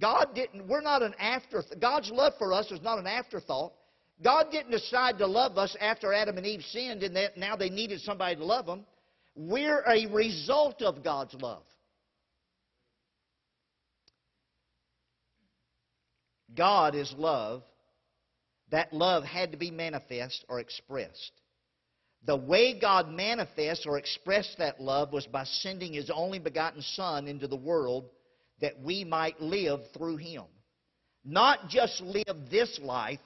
God 0.00 0.34
didn't. 0.34 0.66
We're 0.66 0.80
not 0.80 1.02
an 1.02 1.14
after. 1.18 1.62
God's 1.80 2.10
love 2.10 2.32
for 2.38 2.52
us 2.52 2.70
is 2.70 2.82
not 2.82 2.98
an 2.98 3.06
afterthought. 3.06 3.72
God 4.22 4.46
didn't 4.50 4.70
decide 4.70 5.18
to 5.18 5.26
love 5.26 5.58
us 5.58 5.76
after 5.80 6.12
Adam 6.12 6.36
and 6.36 6.46
Eve 6.46 6.62
sinned 6.70 7.02
and 7.02 7.16
that 7.16 7.36
now 7.36 7.56
they 7.56 7.68
needed 7.68 8.00
somebody 8.00 8.36
to 8.36 8.44
love 8.44 8.66
them. 8.66 8.84
We're 9.36 9.82
a 9.82 10.06
result 10.06 10.82
of 10.82 11.02
God's 11.02 11.34
love. 11.34 11.62
God 16.56 16.94
is 16.94 17.12
love. 17.16 17.62
That 18.70 18.92
love 18.92 19.24
had 19.24 19.52
to 19.52 19.58
be 19.58 19.70
manifest 19.70 20.44
or 20.48 20.60
expressed. 20.60 21.32
The 22.26 22.36
way 22.36 22.78
God 22.80 23.10
manifests 23.10 23.84
or 23.86 23.98
expressed 23.98 24.56
that 24.58 24.80
love 24.80 25.12
was 25.12 25.26
by 25.26 25.44
sending 25.44 25.92
His 25.92 26.10
only 26.10 26.38
begotten 26.38 26.80
Son 26.80 27.28
into 27.28 27.46
the 27.46 27.56
world 27.56 28.08
that 28.60 28.80
we 28.80 29.04
might 29.04 29.40
live 29.40 29.80
through 29.96 30.16
Him. 30.16 30.44
Not 31.24 31.68
just 31.68 32.00
live 32.00 32.50
this 32.50 32.78
life 32.82 33.20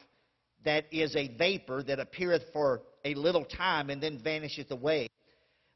that 0.65 0.87
is 0.93 1.15
a 1.17 1.29
vapor 1.37 1.83
that 1.85 2.01
appeareth 2.01 2.45
for 2.53 2.83
a 3.05 3.15
little 3.15 3.45
time 3.45 3.91
and 3.91 4.03
then 4.03 4.21
vanisheth 4.23 4.71
away, 4.71 5.09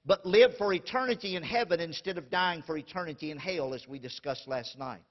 but 0.05 0.27
live 0.27 0.51
for 0.59 0.73
eternity 0.73 1.37
in 1.37 1.43
heaven 1.43 1.81
instead 1.81 2.19
of 2.19 2.31
dying 2.31 2.63
for 2.63 2.77
eternity 2.77 3.31
in 3.31 3.39
hell, 3.39 3.75
as 3.75 3.87
we 3.87 3.99
discussed 3.99 4.49
last 4.49 4.79
night. 4.79 5.03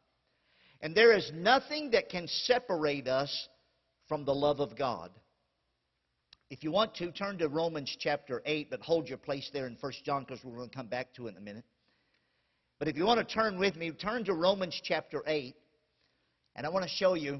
And 0.82 0.95
there 0.95 1.13
is 1.13 1.32
nothing 1.34 1.91
that 1.91 2.10
can 2.10 2.27
separate 2.27 3.08
us 3.08 3.47
from 4.08 4.25
the 4.25 4.34
love 4.34 4.60
of 4.60 4.77
God. 4.77 5.12
If 6.49 6.63
you 6.63 6.71
want 6.71 6.95
to, 6.95 7.12
turn 7.12 7.38
to 7.38 7.47
Romans 7.47 7.95
chapter 7.97 8.41
8, 8.45 8.69
but 8.69 8.82
hold 8.82 9.08
your 9.08 9.17
place 9.17 9.49
there 9.54 9.67
in 9.67 9.77
1 9.80 9.93
John 10.04 10.25
because 10.25 10.43
we're 10.43 10.58
going 10.58 10.69
to 10.69 10.75
come 10.75 10.88
back 10.88 11.13
to 11.13 11.27
it 11.27 11.32
in 11.32 11.38
a 11.38 11.41
minute. 11.41 11.63
But 12.82 12.88
if 12.88 12.98
you 12.98 13.06
want 13.06 13.20
to 13.20 13.32
turn 13.32 13.60
with 13.60 13.76
me, 13.76 13.91
turn 13.91 14.24
to 14.26 14.34
Romans 14.34 14.82
chapter 14.84 15.22
8, 15.28 15.54
and 16.56 16.65
I 16.65 16.70
want 16.70 16.82
to 16.82 16.89
show 16.89 17.13
you 17.13 17.39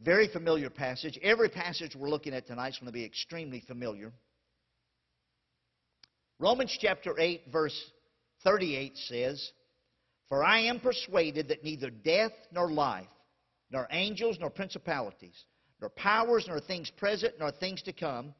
very 0.00 0.28
familiar 0.28 0.70
passage. 0.70 1.18
Every 1.20 1.48
passage 1.48 1.96
we're 1.96 2.08
looking 2.08 2.32
at 2.32 2.46
tonight 2.46 2.68
is 2.68 2.78
going 2.78 2.86
to 2.86 2.92
be 2.92 3.04
extremely 3.04 3.64
familiar. 3.66 4.12
Romans 6.38 6.78
chapter 6.80 7.18
8, 7.18 7.46
verse 7.50 7.76
38 8.44 8.96
says, 8.96 9.50
For 10.28 10.44
I 10.44 10.60
am 10.60 10.78
persuaded 10.78 11.48
that 11.48 11.64
neither 11.64 11.90
death 11.90 12.30
nor 12.52 12.70
life, 12.70 13.08
nor 13.72 13.88
angels 13.90 14.36
nor 14.38 14.50
principalities, 14.50 15.46
nor 15.80 15.90
powers 15.90 16.44
nor 16.46 16.60
things 16.60 16.92
present 16.96 17.34
nor 17.40 17.50
things 17.50 17.82
to 17.82 17.92
come, 17.92 18.36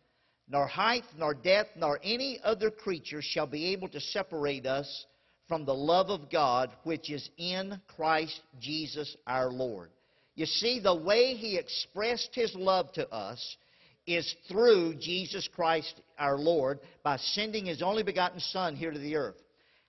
nor 0.49 0.69
height 0.69 1.03
nor 1.19 1.35
depth 1.35 1.71
nor 1.75 1.99
any 2.05 2.39
other 2.45 2.71
creature 2.71 3.21
shall 3.21 3.49
be 3.49 3.73
able 3.73 3.89
to 3.89 3.99
separate 3.99 4.65
us 4.65 5.07
from 5.53 5.67
the 5.67 5.75
love 5.75 6.09
of 6.09 6.31
God 6.31 6.71
which 6.85 7.11
is 7.11 7.29
in 7.37 7.79
Christ 7.95 8.41
Jesus 8.59 9.15
our 9.27 9.51
Lord. 9.51 9.91
You 10.35 10.47
see, 10.47 10.81
the 10.81 10.95
way 10.95 11.35
He 11.35 11.59
expressed 11.59 12.31
His 12.33 12.55
love 12.55 12.91
to 12.95 13.07
us 13.11 13.59
is 14.07 14.35
through 14.49 14.95
Jesus 14.95 15.47
Christ 15.55 16.01
our 16.19 16.39
Lord 16.39 16.81
by 17.03 17.19
sending 17.19 17.67
His 17.67 17.83
only 17.83 18.03
begotten 18.03 18.41
Son 18.41 18.75
here 18.75 18.93
to 18.93 18.99
the 18.99 19.17
earth. 19.17 19.37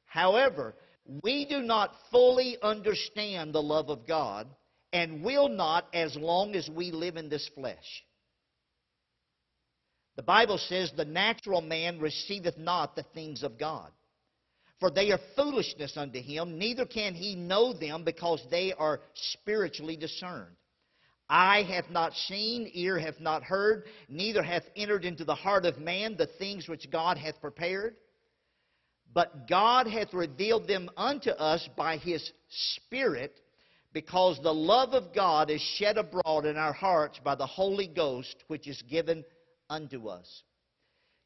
However, 0.06 0.76
we 1.23 1.45
do 1.45 1.62
not 1.62 1.91
fully 2.12 2.58
understand 2.62 3.54
the 3.56 3.63
love 3.63 3.88
of 3.88 4.06
God 4.06 4.47
and 4.91 5.23
will 5.23 5.47
not 5.47 5.88
as 5.93 6.13
long 6.17 6.56
as 6.56 6.69
we 6.69 6.91
live 6.91 7.15
in 7.15 7.30
this 7.30 7.49
flesh. 7.56 8.04
The 10.17 10.23
Bible 10.23 10.58
says, 10.58 10.91
The 10.91 11.06
natural 11.06 11.62
man 11.62 12.02
receiveth 12.02 12.58
not 12.58 12.97
the 12.97 13.06
things 13.13 13.43
of 13.43 13.58
God. 13.58 13.93
For 14.79 14.89
they 14.91 15.12
are 15.12 15.19
foolishness 15.36 15.95
unto 15.95 16.21
him, 16.21 16.57
neither 16.57 16.86
can 16.86 17.13
he 17.13 17.36
know 17.36 17.73
them 17.73 18.03
because 18.03 18.41
they 18.51 18.73
are 18.73 19.01
spiritually 19.13 19.95
discerned. 19.95 20.55
Eye 21.29 21.63
hath 21.63 21.89
not 21.89 22.13
seen, 22.13 22.69
ear 22.73 22.99
hath 22.99 23.19
not 23.19 23.43
heard, 23.43 23.86
neither 24.09 24.43
hath 24.43 24.63
entered 24.75 25.05
into 25.05 25.23
the 25.23 25.36
heart 25.36 25.65
of 25.65 25.79
man 25.79 26.17
the 26.17 26.27
things 26.38 26.67
which 26.67 26.91
God 26.91 27.17
hath 27.17 27.39
prepared. 27.39 27.95
But 29.13 29.47
God 29.47 29.88
hath 29.88 30.13
revealed 30.13 30.67
them 30.67 30.89
unto 30.97 31.29
us 31.29 31.67
by 31.77 31.97
his 31.97 32.31
Spirit, 32.49 33.39
because 33.93 34.39
the 34.41 34.53
love 34.53 34.93
of 34.93 35.13
God 35.13 35.49
is 35.49 35.62
shed 35.62 35.97
abroad 35.97 36.45
in 36.45 36.57
our 36.57 36.73
hearts 36.73 37.19
by 37.23 37.36
the 37.36 37.45
Holy 37.45 37.88
Ghost, 37.88 38.36
which 38.47 38.67
is 38.67 38.81
given 38.89 39.23
unto 39.69 40.07
us. 40.07 40.43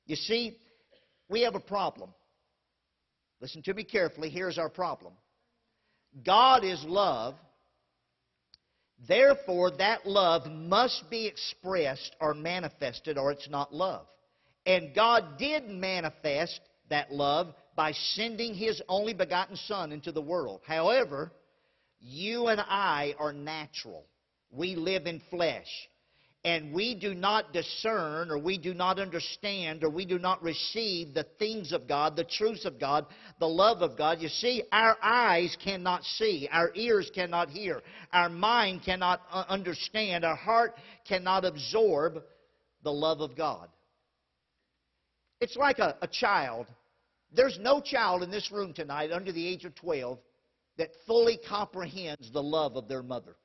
You 0.06 0.16
see, 0.16 0.58
we 1.30 1.42
have 1.42 1.56
a 1.56 1.62
problem. 1.62 2.14
Listen 3.40 3.62
to 3.64 3.74
me 3.74 3.84
carefully. 3.84 4.30
Here's 4.30 4.58
our 4.58 4.70
problem 4.70 5.14
God 6.26 6.64
is 6.64 6.84
love. 6.86 7.36
Therefore, 9.08 9.72
that 9.78 10.08
love 10.08 10.48
must 10.48 11.08
be 11.12 11.28
expressed 11.28 12.16
or 12.20 12.34
manifested, 12.34 13.18
or 13.18 13.32
it's 13.32 13.48
not 13.48 13.72
love. 13.72 14.08
And 14.66 14.96
God 14.96 15.38
did 15.38 15.70
manifest 15.70 16.60
that 16.90 17.12
love 17.12 17.54
by 17.76 17.92
sending 17.92 18.56
His 18.56 18.82
only 18.90 19.14
begotten 19.14 19.56
Son 19.56 19.92
into 19.92 20.12
the 20.12 20.22
world. 20.22 20.62
However, 20.66 21.32
you 22.00 22.48
and 22.48 22.60
I 22.60 23.14
are 23.20 23.34
natural. 23.34 24.06
We 24.50 24.76
live 24.76 25.06
in 25.06 25.22
flesh 25.30 25.68
and 26.44 26.74
we 26.74 26.96
do 26.96 27.14
not 27.14 27.52
discern 27.52 28.32
or 28.32 28.38
we 28.38 28.58
do 28.58 28.74
not 28.74 29.00
understand 29.00 29.84
or 29.84 29.90
we 29.90 30.06
do 30.06 30.20
not 30.20 30.42
receive 30.42 31.14
the 31.14 31.26
things 31.40 31.72
of 31.72 31.88
God, 31.88 32.16
the 32.16 32.24
truths 32.24 32.66
of 32.66 32.80
God, 32.80 33.06
the 33.40 33.48
love 33.48 33.82
of 33.82 33.98
God, 33.98 34.22
you 34.22 34.30
see, 34.30 34.64
our 34.72 34.98
eyes 35.02 35.58
cannot 35.64 36.04
see, 36.04 36.48
our 36.52 36.72
ears 36.76 37.12
cannot 37.14 37.50
hear, 37.50 37.82
our 38.14 38.30
mind 38.30 38.82
cannot 38.86 39.22
uh, 39.32 39.46
understand, 39.50 40.24
our 40.24 40.36
heart 40.36 40.76
cannot 41.08 41.44
absorb 41.44 42.24
the 42.84 42.94
love 42.94 43.20
of 43.20 43.36
God. 43.36 43.68
It's 45.42 45.56
like 45.56 45.80
a, 45.80 45.98
a 46.02 46.08
child. 46.08 46.68
There's 47.36 47.60
no 47.60 47.82
child 47.82 48.24
in 48.24 48.32
this 48.32 48.52
room 48.52 48.74
tonight 48.74 49.12
under 49.12 49.32
the 49.32 49.46
age 49.46 49.66
of 49.66 49.76
12 49.76 50.18
that 50.78 50.90
fully 51.06 51.40
comprehends 51.50 52.32
the 52.32 52.42
love 52.42 52.76
of 52.76 52.88
their 52.88 53.04
mother. 53.04 53.36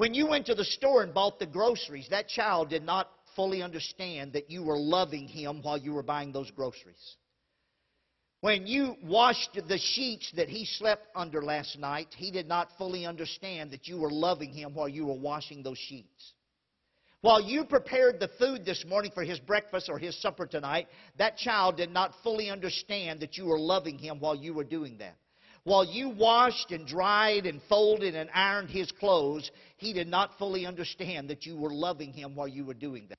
When 0.00 0.14
you 0.14 0.26
went 0.26 0.46
to 0.46 0.54
the 0.54 0.64
store 0.64 1.02
and 1.02 1.12
bought 1.12 1.38
the 1.38 1.44
groceries, 1.44 2.08
that 2.08 2.26
child 2.26 2.70
did 2.70 2.82
not 2.82 3.10
fully 3.36 3.60
understand 3.60 4.32
that 4.32 4.50
you 4.50 4.62
were 4.62 4.78
loving 4.78 5.28
him 5.28 5.60
while 5.60 5.76
you 5.76 5.92
were 5.92 6.02
buying 6.02 6.32
those 6.32 6.50
groceries. 6.50 7.16
When 8.40 8.66
you 8.66 8.96
washed 9.02 9.58
the 9.68 9.76
sheets 9.76 10.32
that 10.36 10.48
he 10.48 10.64
slept 10.64 11.08
under 11.14 11.42
last 11.42 11.78
night, 11.78 12.14
he 12.16 12.30
did 12.30 12.48
not 12.48 12.70
fully 12.78 13.04
understand 13.04 13.72
that 13.72 13.88
you 13.88 13.98
were 13.98 14.10
loving 14.10 14.54
him 14.54 14.72
while 14.72 14.88
you 14.88 15.04
were 15.04 15.18
washing 15.18 15.62
those 15.62 15.76
sheets. 15.76 16.32
While 17.20 17.42
you 17.42 17.66
prepared 17.66 18.20
the 18.20 18.30
food 18.38 18.64
this 18.64 18.86
morning 18.86 19.10
for 19.12 19.22
his 19.22 19.38
breakfast 19.38 19.90
or 19.90 19.98
his 19.98 20.18
supper 20.22 20.46
tonight, 20.46 20.88
that 21.18 21.36
child 21.36 21.76
did 21.76 21.90
not 21.90 22.14
fully 22.22 22.48
understand 22.48 23.20
that 23.20 23.36
you 23.36 23.44
were 23.44 23.60
loving 23.60 23.98
him 23.98 24.18
while 24.18 24.34
you 24.34 24.54
were 24.54 24.64
doing 24.64 24.96
that. 24.96 25.18
While 25.64 25.84
you 25.84 26.08
washed 26.08 26.70
and 26.70 26.86
dried 26.86 27.46
and 27.46 27.60
folded 27.68 28.14
and 28.14 28.30
ironed 28.32 28.70
his 28.70 28.90
clothes, 28.92 29.50
he 29.76 29.92
did 29.92 30.08
not 30.08 30.38
fully 30.38 30.66
understand 30.66 31.28
that 31.28 31.44
you 31.44 31.56
were 31.56 31.72
loving 31.72 32.12
him 32.12 32.34
while 32.34 32.48
you 32.48 32.64
were 32.64 32.74
doing 32.74 33.06
that. 33.08 33.18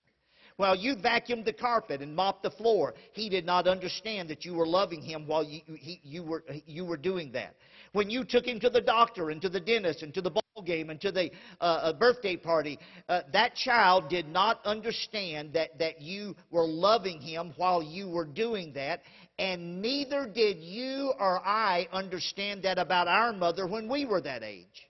While 0.57 0.75
you 0.75 0.95
vacuumed 0.95 1.45
the 1.45 1.53
carpet 1.53 2.01
and 2.01 2.15
mopped 2.15 2.43
the 2.43 2.51
floor, 2.51 2.93
he 3.13 3.29
did 3.29 3.45
not 3.45 3.67
understand 3.67 4.29
that 4.29 4.45
you 4.45 4.53
were 4.53 4.67
loving 4.67 5.01
him 5.01 5.25
while 5.25 5.43
you, 5.43 5.61
he, 5.75 5.99
you, 6.03 6.23
were, 6.23 6.43
you 6.65 6.85
were 6.85 6.97
doing 6.97 7.31
that. 7.31 7.55
When 7.93 8.09
you 8.09 8.23
took 8.23 8.45
him 8.45 8.59
to 8.59 8.69
the 8.69 8.79
doctor 8.79 9.31
and 9.31 9.41
to 9.41 9.49
the 9.49 9.59
dentist 9.59 10.03
and 10.03 10.13
to 10.13 10.21
the 10.21 10.29
ball 10.29 10.63
game 10.65 10.89
and 10.89 11.01
to 11.01 11.11
the 11.11 11.31
uh, 11.59 11.63
uh, 11.63 11.93
birthday 11.93 12.37
party, 12.37 12.79
uh, 13.09 13.21
that 13.33 13.55
child 13.55 14.09
did 14.09 14.27
not 14.27 14.63
understand 14.65 15.51
that, 15.53 15.77
that 15.79 16.01
you 16.01 16.35
were 16.51 16.67
loving 16.67 17.19
him 17.19 17.53
while 17.57 17.81
you 17.81 18.07
were 18.07 18.25
doing 18.25 18.71
that. 18.73 19.01
And 19.41 19.81
neither 19.81 20.27
did 20.27 20.59
you 20.59 21.13
or 21.19 21.39
I 21.43 21.87
understand 21.91 22.61
that 22.61 22.77
about 22.77 23.07
our 23.07 23.33
mother 23.33 23.65
when 23.65 23.89
we 23.89 24.05
were 24.05 24.21
that 24.21 24.43
age. 24.43 24.87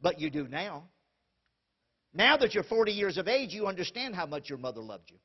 But 0.00 0.20
you 0.20 0.30
do 0.30 0.48
now. 0.48 0.88
Now 2.12 2.36
that 2.38 2.54
you're 2.54 2.64
40 2.64 2.90
years 2.90 3.16
of 3.16 3.28
age, 3.28 3.52
you 3.52 3.68
understand 3.68 4.16
how 4.16 4.26
much 4.26 4.48
your 4.48 4.58
mother 4.58 4.80
loved 4.80 5.12
you. 5.12 5.18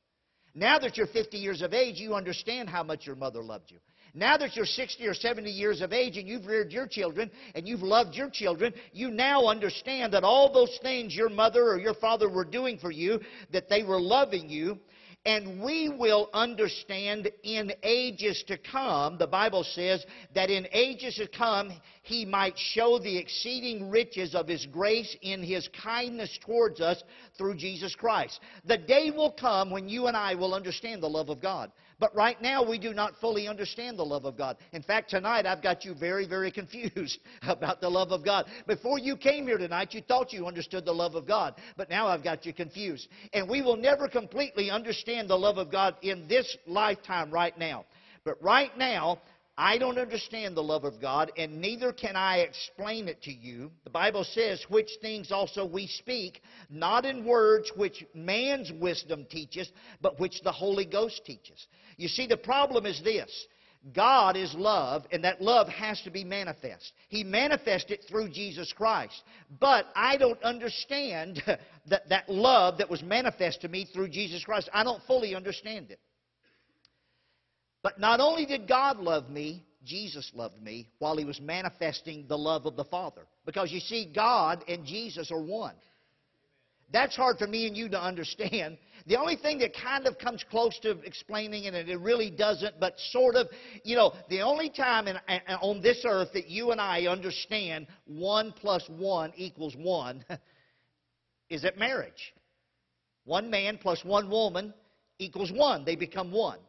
Now 0.54 0.78
that 0.78 0.96
you're 0.96 1.08
50 1.08 1.36
years 1.36 1.62
of 1.62 1.74
age, 1.74 1.96
you 1.98 2.14
understand 2.14 2.70
how 2.70 2.84
much 2.84 3.08
your 3.08 3.16
mother 3.16 3.42
loved 3.42 3.72
you. 3.72 3.78
Now 4.14 4.36
that 4.36 4.54
you're 4.54 4.66
60 4.66 5.04
or 5.08 5.14
70 5.14 5.50
years 5.50 5.80
of 5.80 5.92
age 5.92 6.16
and 6.16 6.28
you've 6.28 6.46
reared 6.46 6.70
your 6.70 6.86
children 6.86 7.28
and 7.56 7.66
you've 7.66 7.82
loved 7.82 8.14
your 8.14 8.30
children, 8.30 8.72
you 8.92 9.10
now 9.10 9.48
understand 9.48 10.12
that 10.12 10.22
all 10.22 10.52
those 10.52 10.78
things 10.80 11.12
your 11.12 11.28
mother 11.28 11.64
or 11.64 11.80
your 11.80 11.94
father 11.94 12.28
were 12.28 12.44
doing 12.44 12.78
for 12.78 12.92
you, 12.92 13.18
that 13.52 13.68
they 13.68 13.82
were 13.82 14.00
loving 14.00 14.48
you, 14.48 14.78
and 15.26 15.62
we 15.62 15.88
will 15.88 16.28
understand 16.34 17.30
in 17.42 17.72
ages 17.82 18.44
to 18.46 18.58
come, 18.58 19.16
the 19.16 19.26
Bible 19.26 19.64
says, 19.64 20.04
that 20.34 20.50
in 20.50 20.66
ages 20.72 21.14
to 21.14 21.26
come 21.26 21.72
he 22.02 22.26
might 22.26 22.58
show 22.58 22.98
the 22.98 23.16
exceeding 23.16 23.88
riches 23.90 24.34
of 24.34 24.46
his 24.46 24.66
grace 24.66 25.16
in 25.22 25.42
his 25.42 25.68
kindness 25.82 26.38
towards 26.44 26.80
us 26.80 27.02
through 27.38 27.54
Jesus 27.54 27.94
Christ. 27.94 28.40
The 28.66 28.76
day 28.76 29.10
will 29.10 29.32
come 29.32 29.70
when 29.70 29.88
you 29.88 30.08
and 30.08 30.16
I 30.16 30.34
will 30.34 30.54
understand 30.54 31.02
the 31.02 31.08
love 31.08 31.30
of 31.30 31.40
God. 31.40 31.72
But 31.98 32.14
right 32.14 32.40
now, 32.42 32.68
we 32.68 32.78
do 32.78 32.92
not 32.92 33.14
fully 33.20 33.46
understand 33.48 33.98
the 33.98 34.04
love 34.04 34.24
of 34.24 34.36
God. 34.36 34.56
In 34.72 34.82
fact, 34.82 35.10
tonight 35.10 35.46
I've 35.46 35.62
got 35.62 35.84
you 35.84 35.94
very, 35.94 36.26
very 36.26 36.50
confused 36.60 37.18
about 37.42 37.80
the 37.80 37.88
love 37.88 38.10
of 38.10 38.24
God. 38.24 38.46
Before 38.66 38.98
you 38.98 39.16
came 39.16 39.46
here 39.46 39.58
tonight, 39.58 39.94
you 39.94 40.02
thought 40.02 40.32
you 40.32 40.46
understood 40.46 40.84
the 40.84 40.92
love 40.92 41.14
of 41.14 41.26
God. 41.26 41.54
But 41.76 41.88
now 41.88 42.06
I've 42.06 42.24
got 42.24 42.44
you 42.44 42.52
confused. 42.52 43.08
And 43.32 43.48
we 43.48 43.62
will 43.62 43.76
never 43.76 44.08
completely 44.08 44.70
understand 44.70 45.13
the 45.22 45.38
love 45.38 45.58
of 45.58 45.70
God 45.70 45.96
in 46.02 46.28
this 46.28 46.56
lifetime 46.66 47.30
right 47.30 47.56
now. 47.58 47.84
But 48.24 48.42
right 48.42 48.76
now, 48.76 49.20
I 49.56 49.78
don't 49.78 49.98
understand 49.98 50.56
the 50.56 50.62
love 50.62 50.84
of 50.84 51.00
God, 51.00 51.30
and 51.36 51.60
neither 51.60 51.92
can 51.92 52.16
I 52.16 52.38
explain 52.38 53.06
it 53.06 53.22
to 53.22 53.32
you. 53.32 53.70
The 53.84 53.90
Bible 53.90 54.24
says, 54.24 54.64
which 54.68 54.90
things 55.00 55.30
also 55.30 55.64
we 55.64 55.86
speak, 55.86 56.42
not 56.70 57.04
in 57.04 57.24
words 57.24 57.70
which 57.76 58.04
man's 58.14 58.72
wisdom 58.72 59.26
teaches, 59.30 59.70
but 60.00 60.18
which 60.18 60.40
the 60.42 60.50
Holy 60.50 60.84
Ghost 60.84 61.22
teaches. 61.24 61.66
You 61.96 62.08
see, 62.08 62.26
the 62.26 62.36
problem 62.36 62.84
is 62.84 63.00
this. 63.04 63.46
God 63.92 64.36
is 64.36 64.54
love, 64.54 65.04
and 65.12 65.24
that 65.24 65.42
love 65.42 65.68
has 65.68 66.00
to 66.02 66.10
be 66.10 66.24
manifest. 66.24 66.92
He 67.08 67.22
manifested 67.22 68.00
through 68.08 68.30
Jesus 68.30 68.72
Christ. 68.72 69.22
But 69.60 69.86
I 69.94 70.16
don't 70.16 70.42
understand 70.42 71.42
that, 71.88 72.08
that 72.08 72.28
love 72.28 72.78
that 72.78 72.88
was 72.88 73.02
manifest 73.02 73.60
to 73.60 73.68
me 73.68 73.86
through 73.92 74.08
Jesus 74.08 74.42
Christ. 74.42 74.70
I 74.72 74.84
don't 74.84 75.02
fully 75.06 75.34
understand 75.34 75.90
it. 75.90 76.00
But 77.82 78.00
not 78.00 78.20
only 78.20 78.46
did 78.46 78.66
God 78.66 78.98
love 78.98 79.28
me, 79.28 79.62
Jesus 79.84 80.32
loved 80.34 80.62
me 80.62 80.88
while 80.98 81.18
he 81.18 81.26
was 81.26 81.38
manifesting 81.38 82.24
the 82.26 82.38
love 82.38 82.64
of 82.64 82.76
the 82.76 82.84
Father. 82.84 83.26
Because 83.44 83.70
you 83.70 83.80
see, 83.80 84.10
God 84.14 84.64
and 84.66 84.86
Jesus 84.86 85.30
are 85.30 85.42
one. 85.42 85.74
That's 86.94 87.16
hard 87.16 87.38
for 87.38 87.48
me 87.48 87.66
and 87.66 87.76
you 87.76 87.88
to 87.88 88.00
understand. 88.00 88.78
The 89.08 89.16
only 89.16 89.34
thing 89.34 89.58
that 89.58 89.72
kind 89.74 90.06
of 90.06 90.16
comes 90.16 90.44
close 90.48 90.78
to 90.82 90.92
explaining 91.00 91.64
it, 91.64 91.74
and 91.74 91.88
it 91.88 91.98
really 91.98 92.30
doesn't, 92.30 92.78
but 92.78 92.94
sort 93.10 93.34
of, 93.34 93.48
you 93.82 93.96
know, 93.96 94.12
the 94.30 94.42
only 94.42 94.70
time 94.70 95.08
in, 95.08 95.16
on 95.60 95.82
this 95.82 96.04
earth 96.06 96.28
that 96.34 96.46
you 96.46 96.70
and 96.70 96.80
I 96.80 97.06
understand 97.06 97.88
one 98.06 98.54
plus 98.56 98.88
one 98.88 99.32
equals 99.34 99.74
one 99.76 100.24
is 101.50 101.64
at 101.64 101.76
marriage. 101.76 102.32
One 103.24 103.50
man 103.50 103.76
plus 103.82 104.04
one 104.04 104.30
woman 104.30 104.72
equals 105.18 105.50
one. 105.50 105.84
They 105.84 105.96
become 105.96 106.30
one. 106.30 106.60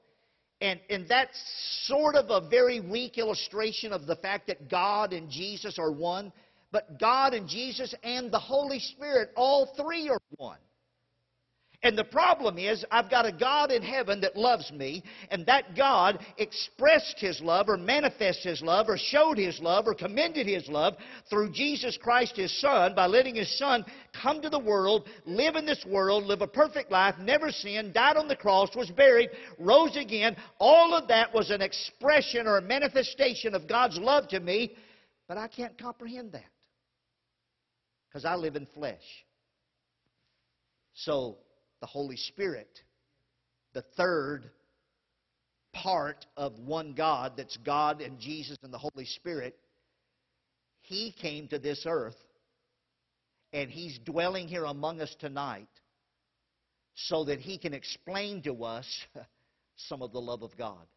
And, 0.60 0.80
and 0.90 1.06
that's 1.08 1.38
sort 1.84 2.16
of 2.16 2.32
a 2.32 2.50
very 2.50 2.80
weak 2.80 3.20
illustration 3.20 3.94
of 3.94 4.08
the 4.08 4.16
fact 4.16 4.48
that 4.48 4.72
God 4.72 5.14
and 5.14 5.30
Jesus 5.30 5.78
are 5.78 5.92
one. 5.92 6.34
But 6.76 7.00
God 7.00 7.34
and 7.34 7.48
Jesus 7.48 7.96
and 8.04 8.30
the 8.30 8.38
Holy 8.38 8.80
Spirit, 8.80 9.30
all 9.38 9.74
three 9.78 10.10
are 10.10 10.20
one. 10.32 10.58
And 11.84 11.98
the 11.98 12.04
problem 12.04 12.58
is, 12.58 12.84
I've 12.92 13.10
got 13.10 13.26
a 13.26 13.32
God 13.32 13.72
in 13.72 13.82
heaven 13.82 14.20
that 14.20 14.36
loves 14.36 14.70
me, 14.74 15.02
and 15.32 15.46
that 15.46 15.78
God 15.78 16.20
expressed 16.38 17.18
His 17.18 17.40
love, 17.40 17.70
or 17.70 17.78
manifested 17.78 18.50
His 18.50 18.62
love, 18.62 18.90
or 18.90 18.98
showed 18.98 19.38
His 19.38 19.58
love, 19.62 19.88
or 19.88 19.94
commended 19.94 20.48
His 20.48 20.68
love 20.68 20.96
through 21.30 21.54
Jesus 21.54 21.98
Christ, 21.98 22.36
His 22.36 22.52
Son, 22.60 22.94
by 22.94 23.06
letting 23.06 23.36
His 23.36 23.58
Son 23.58 23.86
come 24.22 24.42
to 24.42 24.50
the 24.50 24.60
world, 24.60 25.08
live 25.26 25.56
in 25.56 25.66
this 25.66 25.86
world, 25.88 26.26
live 26.26 26.42
a 26.42 26.48
perfect 26.48 26.92
life, 26.92 27.16
never 27.22 27.52
sinned, 27.52 27.94
died 27.94 28.18
on 28.18 28.28
the 28.28 28.36
cross, 28.36 28.76
was 28.76 28.92
buried, 28.92 29.30
rose 29.60 29.96
again. 29.96 30.36
All 30.60 30.94
of 30.94 31.08
that 31.08 31.34
was 31.34 31.52
an 31.52 31.62
expression 31.62 32.48
or 32.48 32.58
a 32.58 32.62
manifestation 32.62 33.56
of 33.56 33.66
God's 33.66 33.98
love 33.98 34.28
to 34.28 34.42
me, 34.42 34.76
but 35.30 35.38
I 35.38 35.48
can't 35.48 35.78
comprehend 35.78 36.34
that 36.34 36.44
because 38.16 38.24
I 38.24 38.36
live 38.36 38.56
in 38.56 38.66
flesh. 38.68 39.04
So, 40.94 41.36
the 41.82 41.86
Holy 41.86 42.16
Spirit, 42.16 42.70
the 43.74 43.84
third 43.98 44.50
part 45.74 46.26
of 46.38 46.58
one 46.60 46.94
God 46.94 47.34
that's 47.36 47.58
God 47.58 48.00
and 48.00 48.18
Jesus 48.18 48.58
and 48.64 48.74
the 48.74 48.78
Holy 48.78 49.04
Spirit, 49.04 49.58
He 50.80 51.14
came 51.22 51.50
to 51.50 51.60
this 51.60 51.84
earth 51.86 52.16
and 53.52 53.70
He's 53.70 54.00
dwelling 54.06 54.48
here 54.48 54.64
among 54.64 55.02
us 55.02 55.14
tonight 55.20 55.68
so 56.96 57.26
that 57.26 57.40
He 57.40 57.58
can 57.58 57.74
explain 57.74 58.42
to 58.44 58.64
us 58.64 58.88
some 59.76 60.02
of 60.02 60.14
the 60.14 60.22
love 60.22 60.42
of 60.42 60.56
God. 60.56 60.88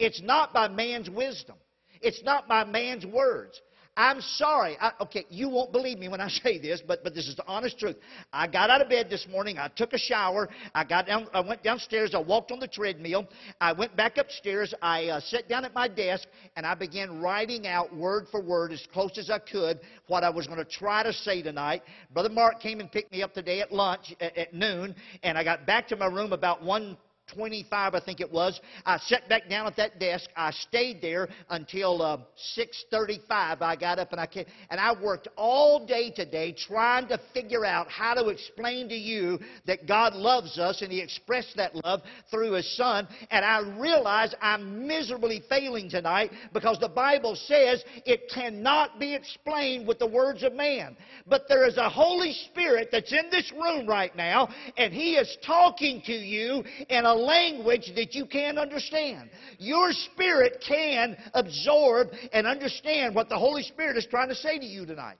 It's 0.00 0.20
not 0.20 0.52
by 0.52 0.66
man's 0.66 1.08
wisdom. 1.08 1.58
It's 2.00 2.24
not 2.24 2.48
by 2.48 2.64
man's 2.64 3.06
words. 3.06 3.60
I'm 3.96 4.20
sorry. 4.20 4.76
I, 4.80 4.92
okay, 5.02 5.24
you 5.30 5.48
won't 5.48 5.70
believe 5.70 5.98
me 5.98 6.08
when 6.08 6.20
I 6.20 6.28
say 6.42 6.58
this, 6.58 6.82
but, 6.86 7.04
but 7.04 7.14
this 7.14 7.28
is 7.28 7.36
the 7.36 7.46
honest 7.46 7.78
truth. 7.78 7.96
I 8.32 8.46
got 8.46 8.70
out 8.70 8.80
of 8.80 8.88
bed 8.88 9.08
this 9.08 9.26
morning. 9.30 9.58
I 9.58 9.68
took 9.68 9.92
a 9.92 9.98
shower. 9.98 10.48
I 10.74 10.84
got 10.84 11.06
down. 11.06 11.28
I 11.32 11.40
went 11.40 11.62
downstairs. 11.62 12.14
I 12.14 12.18
walked 12.18 12.50
on 12.50 12.58
the 12.58 12.68
treadmill. 12.68 13.28
I 13.60 13.72
went 13.72 13.96
back 13.96 14.18
upstairs. 14.18 14.74
I 14.82 15.06
uh, 15.06 15.20
sat 15.20 15.48
down 15.48 15.64
at 15.64 15.74
my 15.74 15.88
desk 15.88 16.26
and 16.56 16.66
I 16.66 16.74
began 16.74 17.20
writing 17.20 17.66
out 17.66 17.94
word 17.94 18.26
for 18.30 18.40
word 18.40 18.72
as 18.72 18.84
close 18.92 19.16
as 19.18 19.30
I 19.30 19.38
could 19.38 19.80
what 20.08 20.24
I 20.24 20.30
was 20.30 20.46
going 20.46 20.58
to 20.58 20.64
try 20.64 21.02
to 21.02 21.12
say 21.12 21.42
tonight. 21.42 21.82
Brother 22.12 22.28
Mark 22.28 22.60
came 22.60 22.80
and 22.80 22.90
picked 22.90 23.12
me 23.12 23.22
up 23.22 23.32
today 23.32 23.60
at 23.60 23.72
lunch 23.72 24.14
at, 24.20 24.36
at 24.36 24.54
noon, 24.54 24.94
and 25.22 25.38
I 25.38 25.44
got 25.44 25.66
back 25.66 25.88
to 25.88 25.96
my 25.96 26.06
room 26.06 26.32
about 26.32 26.62
one 26.62 26.96
25, 27.32 27.94
I 27.94 28.00
think 28.00 28.20
it 28.20 28.30
was. 28.30 28.60
I 28.84 28.98
sat 28.98 29.28
back 29.28 29.48
down 29.48 29.66
at 29.66 29.76
that 29.76 29.98
desk. 29.98 30.28
I 30.36 30.50
stayed 30.50 31.00
there 31.00 31.28
until 31.48 32.02
uh, 32.02 32.18
6:35. 32.56 33.62
I 33.62 33.76
got 33.76 33.98
up 33.98 34.12
and 34.12 34.20
I 34.20 34.26
came, 34.26 34.44
and 34.70 34.78
I 34.78 34.92
worked 35.00 35.28
all 35.36 35.86
day 35.86 36.10
today 36.10 36.52
trying 36.52 37.08
to 37.08 37.18
figure 37.32 37.64
out 37.64 37.88
how 37.88 38.14
to 38.14 38.28
explain 38.28 38.88
to 38.88 38.94
you 38.94 39.38
that 39.66 39.86
God 39.86 40.14
loves 40.14 40.58
us, 40.58 40.82
and 40.82 40.92
He 40.92 41.00
expressed 41.00 41.56
that 41.56 41.74
love 41.84 42.02
through 42.30 42.52
His 42.52 42.76
Son. 42.76 43.08
And 43.30 43.44
I 43.44 43.60
realize 43.78 44.34
I'm 44.42 44.86
miserably 44.86 45.42
failing 45.48 45.88
tonight 45.88 46.30
because 46.52 46.78
the 46.78 46.88
Bible 46.88 47.36
says 47.36 47.82
it 48.04 48.30
cannot 48.32 49.00
be 49.00 49.14
explained 49.14 49.86
with 49.86 49.98
the 49.98 50.06
words 50.06 50.42
of 50.42 50.52
man. 50.52 50.96
But 51.26 51.44
there 51.48 51.66
is 51.66 51.78
a 51.78 51.88
Holy 51.88 52.32
Spirit 52.50 52.90
that's 52.92 53.12
in 53.12 53.30
this 53.30 53.50
room 53.52 53.86
right 53.86 54.14
now, 54.14 54.48
and 54.76 54.92
He 54.92 55.14
is 55.14 55.38
talking 55.44 56.02
to 56.04 56.12
you 56.12 56.62
in 56.90 57.04
a 57.04 57.13
language 57.16 57.92
that 57.96 58.14
you 58.14 58.26
can't 58.26 58.58
understand. 58.58 59.30
Your 59.58 59.92
spirit 59.92 60.62
can 60.66 61.16
absorb 61.32 62.08
and 62.32 62.46
understand 62.46 63.14
what 63.14 63.28
the 63.28 63.38
Holy 63.38 63.62
Spirit 63.62 63.96
is 63.96 64.06
trying 64.06 64.28
to 64.28 64.34
say 64.34 64.58
to 64.58 64.64
you 64.64 64.86
tonight. 64.86 65.18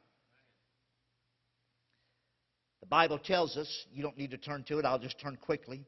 The 2.80 2.86
Bible 2.86 3.18
tells 3.18 3.56
us, 3.56 3.86
you 3.92 4.02
don't 4.02 4.18
need 4.18 4.30
to 4.32 4.36
turn 4.36 4.62
to 4.64 4.78
it, 4.78 4.84
I'll 4.84 4.98
just 4.98 5.18
turn 5.18 5.38
quickly. 5.40 5.84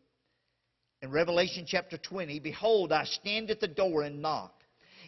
In 1.03 1.11
Revelation 1.11 1.65
chapter 1.69 1.99
20, 1.99 2.41
Behold, 2.41 2.91
I 2.91 3.05
stand 3.05 3.51
at 3.51 3.61
the 3.61 3.69
door 3.69 4.03
and 4.03 4.23
knock. 4.23 4.55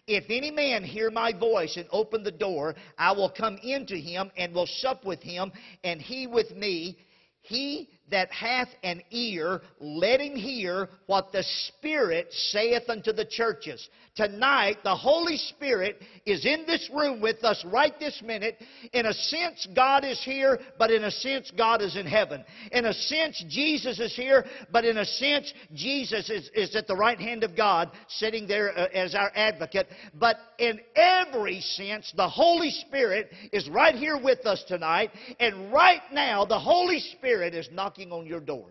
If 0.07 0.25
any 0.29 0.51
man 0.51 0.85
hear 0.85 1.11
my 1.11 1.33
voice 1.33 1.77
and 1.77 1.87
open 1.91 2.23
the 2.23 2.31
door, 2.31 2.75
I 2.99 3.13
will 3.13 3.31
come 3.31 3.59
into 3.63 3.97
him 3.97 4.31
and 4.37 4.55
will 4.55 4.67
sup 4.67 5.05
with 5.05 5.23
him, 5.23 5.51
and 5.83 6.01
he 6.01 6.27
with 6.27 6.55
me. 6.55 6.99
He 7.41 7.89
that 8.11 8.31
hath 8.31 8.69
an 8.83 9.03
ear, 9.11 9.63
let 9.81 10.21
him 10.21 10.37
hear 10.37 10.89
what 11.07 11.33
the 11.33 11.43
Spirit 11.43 12.29
saith 12.31 12.89
unto 12.89 13.13
the 13.13 13.25
churches. 13.25 13.89
Tonight, 14.17 14.79
the 14.83 14.97
Holy 14.97 15.37
Spirit 15.37 16.03
is 16.27 16.45
in 16.45 16.67
this 16.67 16.91
room 16.93 17.21
with 17.21 17.45
us 17.45 17.65
right 17.65 17.93
this 18.01 18.21
minute. 18.25 18.57
In 18.93 19.07
a 19.07 19.15
sense, 19.15 19.69
God 19.77 20.05
is 20.05 20.21
here, 20.25 20.59
but 20.77 20.91
in 20.91 21.05
a 21.05 21.11
sense, 21.11 21.53
God 21.57 21.83
is 21.83 21.97
in 21.97 22.05
heaven. 22.05 22.45
In 22.73 22.87
a 22.87 22.93
sense, 22.93 23.45
Jesus 23.49 24.01
is 24.01 24.17
here, 24.17 24.45
but 24.73 24.85
in 24.85 24.97
a 24.97 25.05
sense, 25.05 25.53
Jesus 25.73 26.31
is, 26.31 26.51
is 26.53 26.75
at 26.75 26.89
the 26.89 26.97
right 26.97 27.21
hand 27.21 27.45
of 27.45 27.57
God, 27.57 27.93
sitting 28.09 28.49
there 28.49 28.77
uh, 28.77 28.89
as 28.93 29.15
our 29.15 29.31
advocate. 29.37 29.87
But 30.15 30.37
in 30.59 30.81
every 30.97 31.61
sense, 31.61 32.13
the 32.17 32.29
Holy 32.29 32.71
Spirit 32.71 33.31
is 33.53 33.69
right 33.69 33.95
here 33.95 34.21
with 34.21 34.47
us 34.47 34.65
tonight, 34.67 35.11
and 35.39 35.73
right 35.73 36.03
now, 36.13 36.45
the 36.45 36.59
Holy 36.59 36.99
Spirit 36.99 37.55
is 37.55 37.69
knocking 37.71 37.98
on 38.07 38.27
your 38.27 38.41
door. 38.41 38.69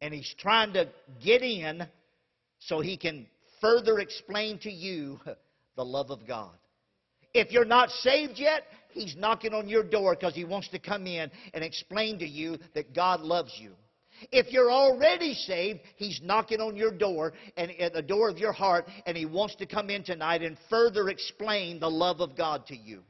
And 0.00 0.14
He's 0.14 0.34
trying 0.38 0.72
to 0.74 0.88
get 1.22 1.42
in 1.42 1.86
so 2.60 2.80
He 2.80 2.96
can 2.96 3.26
further 3.60 3.98
explain 3.98 4.58
to 4.60 4.70
you 4.70 5.20
the 5.76 5.84
love 5.84 6.10
of 6.10 6.26
God. 6.26 6.54
If 7.32 7.52
you're 7.52 7.64
not 7.64 7.90
saved 7.90 8.34
yet, 8.36 8.64
He's 8.92 9.14
knocking 9.16 9.54
on 9.54 9.68
your 9.68 9.84
door 9.84 10.14
because 10.14 10.34
He 10.34 10.44
wants 10.44 10.68
to 10.68 10.78
come 10.78 11.06
in 11.06 11.30
and 11.54 11.62
explain 11.62 12.18
to 12.18 12.26
you 12.26 12.58
that 12.74 12.94
God 12.94 13.20
loves 13.20 13.54
you. 13.58 13.72
If 14.32 14.52
you're 14.52 14.70
already 14.70 15.34
saved, 15.34 15.80
He's 15.96 16.20
knocking 16.22 16.60
on 16.60 16.76
your 16.76 16.90
door 16.90 17.32
and 17.56 17.70
at 17.80 17.94
the 17.94 18.02
door 18.02 18.28
of 18.28 18.38
your 18.38 18.52
heart, 18.52 18.86
and 19.06 19.16
He 19.16 19.26
wants 19.26 19.54
to 19.56 19.66
come 19.66 19.90
in 19.90 20.02
tonight 20.02 20.42
and 20.42 20.56
further 20.68 21.08
explain 21.08 21.80
the 21.80 21.90
love 21.90 22.20
of 22.20 22.36
God 22.36 22.66
to 22.66 22.76
you. 22.76 23.02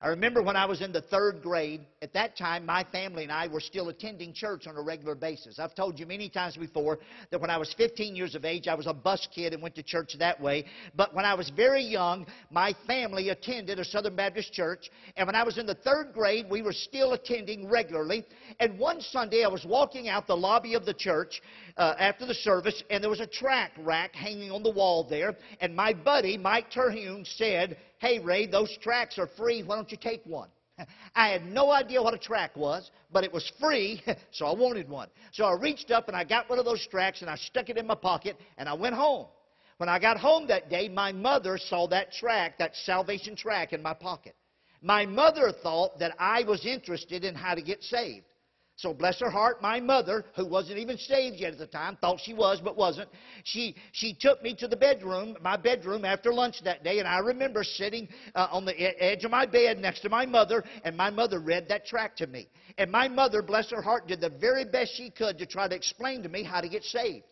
I 0.00 0.08
remember 0.08 0.42
when 0.42 0.56
I 0.56 0.66
was 0.66 0.82
in 0.82 0.92
the 0.92 1.00
third 1.00 1.42
grade, 1.42 1.80
at 2.04 2.12
that 2.12 2.36
time, 2.36 2.66
my 2.66 2.84
family 2.92 3.22
and 3.22 3.32
I 3.32 3.46
were 3.46 3.60
still 3.60 3.88
attending 3.88 4.34
church 4.34 4.66
on 4.66 4.76
a 4.76 4.82
regular 4.82 5.14
basis. 5.14 5.58
I've 5.58 5.74
told 5.74 5.98
you 5.98 6.04
many 6.04 6.28
times 6.28 6.54
before 6.54 6.98
that 7.30 7.40
when 7.40 7.48
I 7.48 7.56
was 7.56 7.74
15 7.78 8.14
years 8.14 8.34
of 8.34 8.44
age, 8.44 8.68
I 8.68 8.74
was 8.74 8.86
a 8.86 8.92
bus 8.92 9.26
kid 9.34 9.54
and 9.54 9.62
went 9.62 9.74
to 9.76 9.82
church 9.82 10.14
that 10.18 10.38
way. 10.38 10.66
But 10.94 11.14
when 11.14 11.24
I 11.24 11.32
was 11.32 11.48
very 11.48 11.82
young, 11.82 12.26
my 12.50 12.74
family 12.86 13.30
attended 13.30 13.78
a 13.78 13.84
Southern 13.86 14.14
Baptist 14.14 14.52
church. 14.52 14.90
And 15.16 15.26
when 15.26 15.34
I 15.34 15.44
was 15.44 15.56
in 15.56 15.64
the 15.64 15.76
third 15.76 16.12
grade, 16.12 16.44
we 16.50 16.60
were 16.60 16.74
still 16.74 17.14
attending 17.14 17.70
regularly. 17.70 18.26
And 18.60 18.78
one 18.78 19.00
Sunday, 19.00 19.42
I 19.42 19.48
was 19.48 19.64
walking 19.64 20.10
out 20.10 20.26
the 20.26 20.36
lobby 20.36 20.74
of 20.74 20.84
the 20.84 20.92
church 20.92 21.40
uh, 21.78 21.94
after 21.98 22.26
the 22.26 22.34
service, 22.34 22.82
and 22.90 23.02
there 23.02 23.10
was 23.10 23.20
a 23.20 23.26
track 23.26 23.72
rack 23.78 24.14
hanging 24.14 24.50
on 24.50 24.62
the 24.62 24.70
wall 24.70 25.04
there. 25.08 25.36
And 25.60 25.74
my 25.74 25.94
buddy, 25.94 26.36
Mike 26.36 26.70
Terhune, 26.70 27.24
said, 27.24 27.78
Hey, 27.98 28.18
Ray, 28.18 28.46
those 28.46 28.76
tracks 28.82 29.18
are 29.18 29.28
free. 29.38 29.62
Why 29.62 29.76
don't 29.76 29.90
you 29.90 29.96
take 29.98 30.20
one? 30.26 30.50
I 31.14 31.28
had 31.28 31.44
no 31.46 31.70
idea 31.70 32.02
what 32.02 32.14
a 32.14 32.18
track 32.18 32.56
was, 32.56 32.90
but 33.12 33.24
it 33.24 33.32
was 33.32 33.50
free, 33.60 34.02
so 34.32 34.46
I 34.46 34.54
wanted 34.54 34.88
one. 34.88 35.08
So 35.32 35.44
I 35.44 35.54
reached 35.54 35.90
up 35.90 36.08
and 36.08 36.16
I 36.16 36.24
got 36.24 36.48
one 36.48 36.58
of 36.58 36.64
those 36.64 36.86
tracks 36.90 37.20
and 37.20 37.30
I 37.30 37.36
stuck 37.36 37.68
it 37.68 37.76
in 37.76 37.86
my 37.86 37.94
pocket 37.94 38.36
and 38.58 38.68
I 38.68 38.74
went 38.74 38.94
home. 38.94 39.26
When 39.78 39.88
I 39.88 39.98
got 39.98 40.18
home 40.18 40.46
that 40.48 40.70
day, 40.70 40.88
my 40.88 41.12
mother 41.12 41.58
saw 41.58 41.88
that 41.88 42.12
track, 42.12 42.58
that 42.58 42.76
salvation 42.76 43.34
track 43.34 43.72
in 43.72 43.82
my 43.82 43.94
pocket. 43.94 44.36
My 44.82 45.04
mother 45.04 45.52
thought 45.62 45.98
that 45.98 46.14
I 46.18 46.44
was 46.44 46.64
interested 46.64 47.24
in 47.24 47.34
how 47.34 47.54
to 47.54 47.62
get 47.62 47.82
saved. 47.82 48.26
So 48.76 48.92
bless 48.92 49.20
her 49.20 49.30
heart, 49.30 49.62
my 49.62 49.78
mother, 49.78 50.24
who 50.34 50.46
wasn't 50.46 50.78
even 50.78 50.98
saved 50.98 51.36
yet 51.36 51.52
at 51.52 51.58
the 51.58 51.66
time, 51.66 51.96
thought 52.00 52.18
she 52.18 52.34
was 52.34 52.60
but 52.60 52.76
wasn't. 52.76 53.08
She 53.44 53.76
she 53.92 54.12
took 54.12 54.42
me 54.42 54.54
to 54.56 54.66
the 54.66 54.76
bedroom, 54.76 55.36
my 55.40 55.56
bedroom 55.56 56.04
after 56.04 56.32
lunch 56.32 56.60
that 56.64 56.82
day, 56.82 56.98
and 56.98 57.06
I 57.06 57.18
remember 57.18 57.62
sitting 57.62 58.08
uh, 58.34 58.48
on 58.50 58.64
the 58.64 58.74
edge 59.00 59.24
of 59.24 59.30
my 59.30 59.46
bed 59.46 59.78
next 59.78 60.00
to 60.00 60.08
my 60.08 60.26
mother, 60.26 60.64
and 60.82 60.96
my 60.96 61.08
mother 61.08 61.38
read 61.38 61.68
that 61.68 61.86
track 61.86 62.16
to 62.16 62.26
me. 62.26 62.48
And 62.76 62.90
my 62.90 63.06
mother, 63.06 63.42
bless 63.42 63.70
her 63.70 63.80
heart, 63.80 64.08
did 64.08 64.20
the 64.20 64.30
very 64.30 64.64
best 64.64 64.96
she 64.96 65.08
could 65.08 65.38
to 65.38 65.46
try 65.46 65.68
to 65.68 65.74
explain 65.74 66.24
to 66.24 66.28
me 66.28 66.42
how 66.42 66.60
to 66.60 66.68
get 66.68 66.82
saved. 66.82 67.24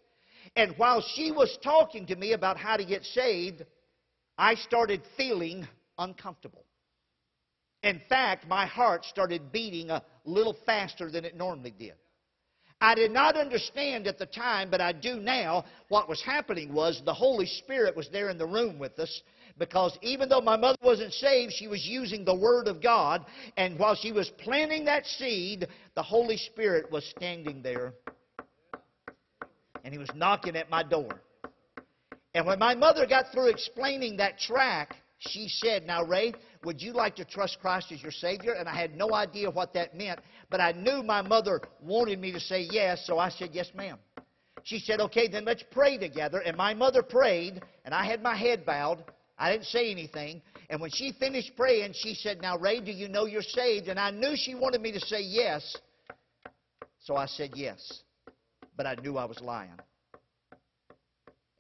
And 0.55 0.74
while 0.76 1.00
she 1.14 1.33
was 1.33 1.59
talking 1.64 2.07
to 2.07 2.14
me 2.14 2.35
about 2.35 2.57
how 2.57 2.76
to 2.76 2.85
get 2.85 3.05
saved, 3.05 3.64
I 4.38 4.55
started 4.55 5.02
feeling 5.16 5.66
uncomfortable. 5.98 6.62
In 7.83 8.01
fact, 8.09 8.47
my 8.47 8.66
heart 8.66 9.05
started 9.05 9.53
beating 9.53 9.90
a 9.90 10.03
little 10.25 10.57
faster 10.64 11.11
than 11.11 11.25
it 11.25 11.37
normally 11.37 11.75
did. 11.77 11.95
I 12.81 12.97
did 12.97 13.12
not 13.12 13.37
understand 13.37 14.09
at 14.09 14.18
the 14.18 14.27
time, 14.27 14.68
but 14.68 14.81
I 14.81 14.92
do 14.92 15.16
now. 15.16 15.64
What 15.88 16.09
was 16.09 16.21
happening 16.21 16.73
was 16.75 17.01
the 17.05 17.14
Holy 17.14 17.47
Spirit 17.47 17.97
was 17.97 18.09
there 18.11 18.29
in 18.29 18.38
the 18.38 18.47
room 18.47 18.79
with 18.79 18.99
us 18.99 19.23
because 19.59 19.97
even 20.03 20.29
though 20.29 20.40
my 20.40 20.57
mother 20.57 20.79
wasn't 20.83 21.12
saved, 21.12 21.53
she 21.53 21.68
was 21.68 21.87
using 21.87 22.25
the 22.25 22.35
Word 22.35 22.66
of 22.66 22.83
God. 22.83 23.25
And 23.57 23.79
while 23.79 23.95
she 23.95 24.11
was 24.11 24.31
planting 24.38 24.85
that 24.87 25.07
seed, 25.07 25.68
the 25.95 26.03
Holy 26.03 26.37
Spirit 26.37 26.90
was 26.90 27.05
standing 27.16 27.62
there 27.62 27.95
and 29.85 29.92
He 29.92 29.99
was 29.99 30.11
knocking 30.14 30.57
at 30.57 30.71
my 30.71 30.83
door. 30.83 31.21
And 32.35 32.47
when 32.47 32.59
my 32.59 32.75
mother 32.75 33.07
got 33.07 33.27
through 33.33 33.49
explaining 33.49 34.16
that 34.16 34.38
track, 34.38 34.97
she 35.18 35.49
said, 35.49 35.87
Now, 35.87 36.03
Ray, 36.03 36.33
would 36.64 36.81
you 36.81 36.92
like 36.92 37.16
to 37.16 37.25
trust 37.25 37.59
Christ 37.61 37.90
as 37.92 38.03
your 38.03 38.12
Savior? 38.12 38.53
And 38.53 38.68
I 38.68 38.75
had 38.75 38.96
no 38.96 39.14
idea 39.14 39.51
what 39.51 39.75
that 39.75 39.96
meant, 39.96 40.20
but 40.51 40.61
I 40.61 40.72
knew 40.72 41.03
my 41.03 41.22
mother 41.22 41.61
wanted 41.83 42.20
me 42.20 42.33
to 42.33 42.40
say 42.40 42.66
yes, 42.70 43.05
so 43.07 43.18
I 43.18 43.31
said, 43.31 43.51
Yes, 43.53 43.70
ma'am. 43.75 43.98
She 44.64 44.79
said, 44.79 45.01
Okay, 45.01 45.29
then 45.29 45.44
let's 45.44 45.64
pray 45.72 45.98
together. 45.98 46.38
And 46.38 46.57
my 46.57 46.75
mother 46.75 47.03
prayed, 47.03 47.62
and 47.85 47.94
I 47.94 48.05
had 48.05 48.22
my 48.22 48.37
head 48.37 48.64
bowed. 48.64 49.05
I 49.38 49.51
didn't 49.51 49.66
say 49.66 49.90
anything. 49.90 50.40
And 50.70 50.81
when 50.81 50.90
she 50.90 51.12
finished 51.12 51.53
praying, 51.57 51.94
she 51.94 52.14
said, 52.14 52.40
Now, 52.40 52.57
Ray, 52.57 52.81
do 52.81 52.92
you 52.92 53.09
know 53.09 53.27
you're 53.27 53.42
saved? 53.42 53.88
And 53.88 53.98
I 53.98 54.11
knew 54.11 54.35
she 54.37 54.55
wanted 54.55 54.81
me 54.81 54.92
to 54.92 55.01
say 55.01 55.20
yes. 55.20 55.77
So 57.01 57.16
I 57.16 57.27
said 57.27 57.51
yes. 57.57 58.03
But 58.77 58.87
I 58.87 58.94
knew 58.94 59.18
I 59.18 59.25
was 59.25 59.40
lying. 59.40 59.72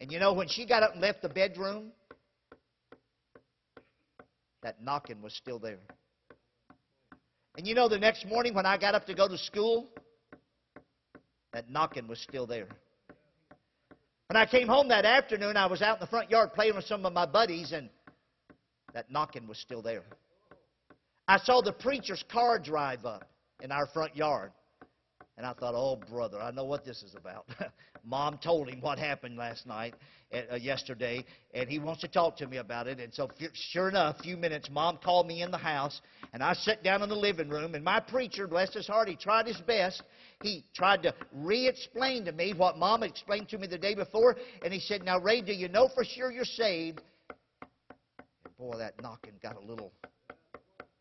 And 0.00 0.10
you 0.10 0.18
know, 0.18 0.32
when 0.32 0.48
she 0.48 0.66
got 0.66 0.82
up 0.82 0.92
and 0.92 1.00
left 1.00 1.22
the 1.22 1.28
bedroom, 1.28 1.92
that 4.62 4.82
knocking 4.82 5.20
was 5.20 5.34
still 5.34 5.58
there. 5.58 5.80
And 7.56 7.66
you 7.66 7.74
know, 7.74 7.88
the 7.88 7.98
next 7.98 8.26
morning 8.26 8.54
when 8.54 8.66
I 8.66 8.78
got 8.78 8.94
up 8.94 9.06
to 9.06 9.14
go 9.14 9.28
to 9.28 9.36
school, 9.36 9.90
that 11.52 11.70
knocking 11.70 12.08
was 12.08 12.18
still 12.20 12.46
there. 12.46 12.68
When 14.28 14.36
I 14.36 14.46
came 14.46 14.68
home 14.68 14.88
that 14.88 15.04
afternoon, 15.04 15.56
I 15.58 15.66
was 15.66 15.82
out 15.82 15.98
in 15.98 16.00
the 16.00 16.06
front 16.06 16.30
yard 16.30 16.54
playing 16.54 16.74
with 16.74 16.86
some 16.86 17.04
of 17.04 17.12
my 17.12 17.26
buddies, 17.26 17.72
and 17.72 17.90
that 18.94 19.10
knocking 19.10 19.46
was 19.46 19.58
still 19.58 19.82
there. 19.82 20.04
I 21.28 21.38
saw 21.38 21.60
the 21.60 21.72
preacher's 21.72 22.24
car 22.30 22.58
drive 22.58 23.04
up 23.04 23.28
in 23.60 23.70
our 23.70 23.86
front 23.88 24.16
yard. 24.16 24.52
And 25.38 25.46
I 25.46 25.54
thought, 25.54 25.74
oh, 25.74 25.96
brother, 26.10 26.40
I 26.40 26.50
know 26.50 26.64
what 26.64 26.84
this 26.84 27.02
is 27.02 27.14
about. 27.14 27.46
Mom 28.04 28.38
told 28.38 28.68
him 28.68 28.80
what 28.80 28.98
happened 28.98 29.38
last 29.38 29.66
night, 29.66 29.94
uh, 30.34 30.56
yesterday, 30.56 31.24
and 31.54 31.70
he 31.70 31.78
wants 31.78 32.02
to 32.02 32.08
talk 32.08 32.36
to 32.36 32.46
me 32.46 32.58
about 32.58 32.86
it. 32.86 33.00
And 33.00 33.14
so, 33.14 33.30
sure 33.54 33.88
enough, 33.88 34.16
a 34.18 34.22
few 34.22 34.36
minutes, 34.36 34.68
Mom 34.70 34.98
called 35.02 35.26
me 35.26 35.42
in 35.42 35.50
the 35.50 35.58
house, 35.58 36.00
and 36.34 36.42
I 36.42 36.52
sat 36.52 36.82
down 36.82 37.02
in 37.02 37.08
the 37.08 37.16
living 37.16 37.48
room, 37.48 37.74
and 37.74 37.82
my 37.82 37.98
preacher, 37.98 38.46
bless 38.46 38.74
his 38.74 38.86
heart, 38.86 39.08
he 39.08 39.16
tried 39.16 39.46
his 39.46 39.60
best. 39.62 40.02
He 40.42 40.64
tried 40.74 41.02
to 41.04 41.14
re 41.32 41.66
explain 41.66 42.24
to 42.26 42.32
me 42.32 42.52
what 42.52 42.76
Mom 42.76 43.02
had 43.02 43.10
explained 43.10 43.48
to 43.50 43.58
me 43.58 43.66
the 43.66 43.78
day 43.78 43.94
before, 43.94 44.36
and 44.62 44.72
he 44.72 44.80
said, 44.80 45.02
Now, 45.04 45.18
Ray, 45.18 45.40
do 45.40 45.52
you 45.52 45.68
know 45.68 45.88
for 45.94 46.04
sure 46.04 46.30
you're 46.30 46.44
saved? 46.44 47.00
And 48.44 48.56
boy, 48.58 48.76
that 48.78 49.00
knocking 49.00 49.32
got 49.42 49.56
a 49.56 49.64
little, 49.64 49.92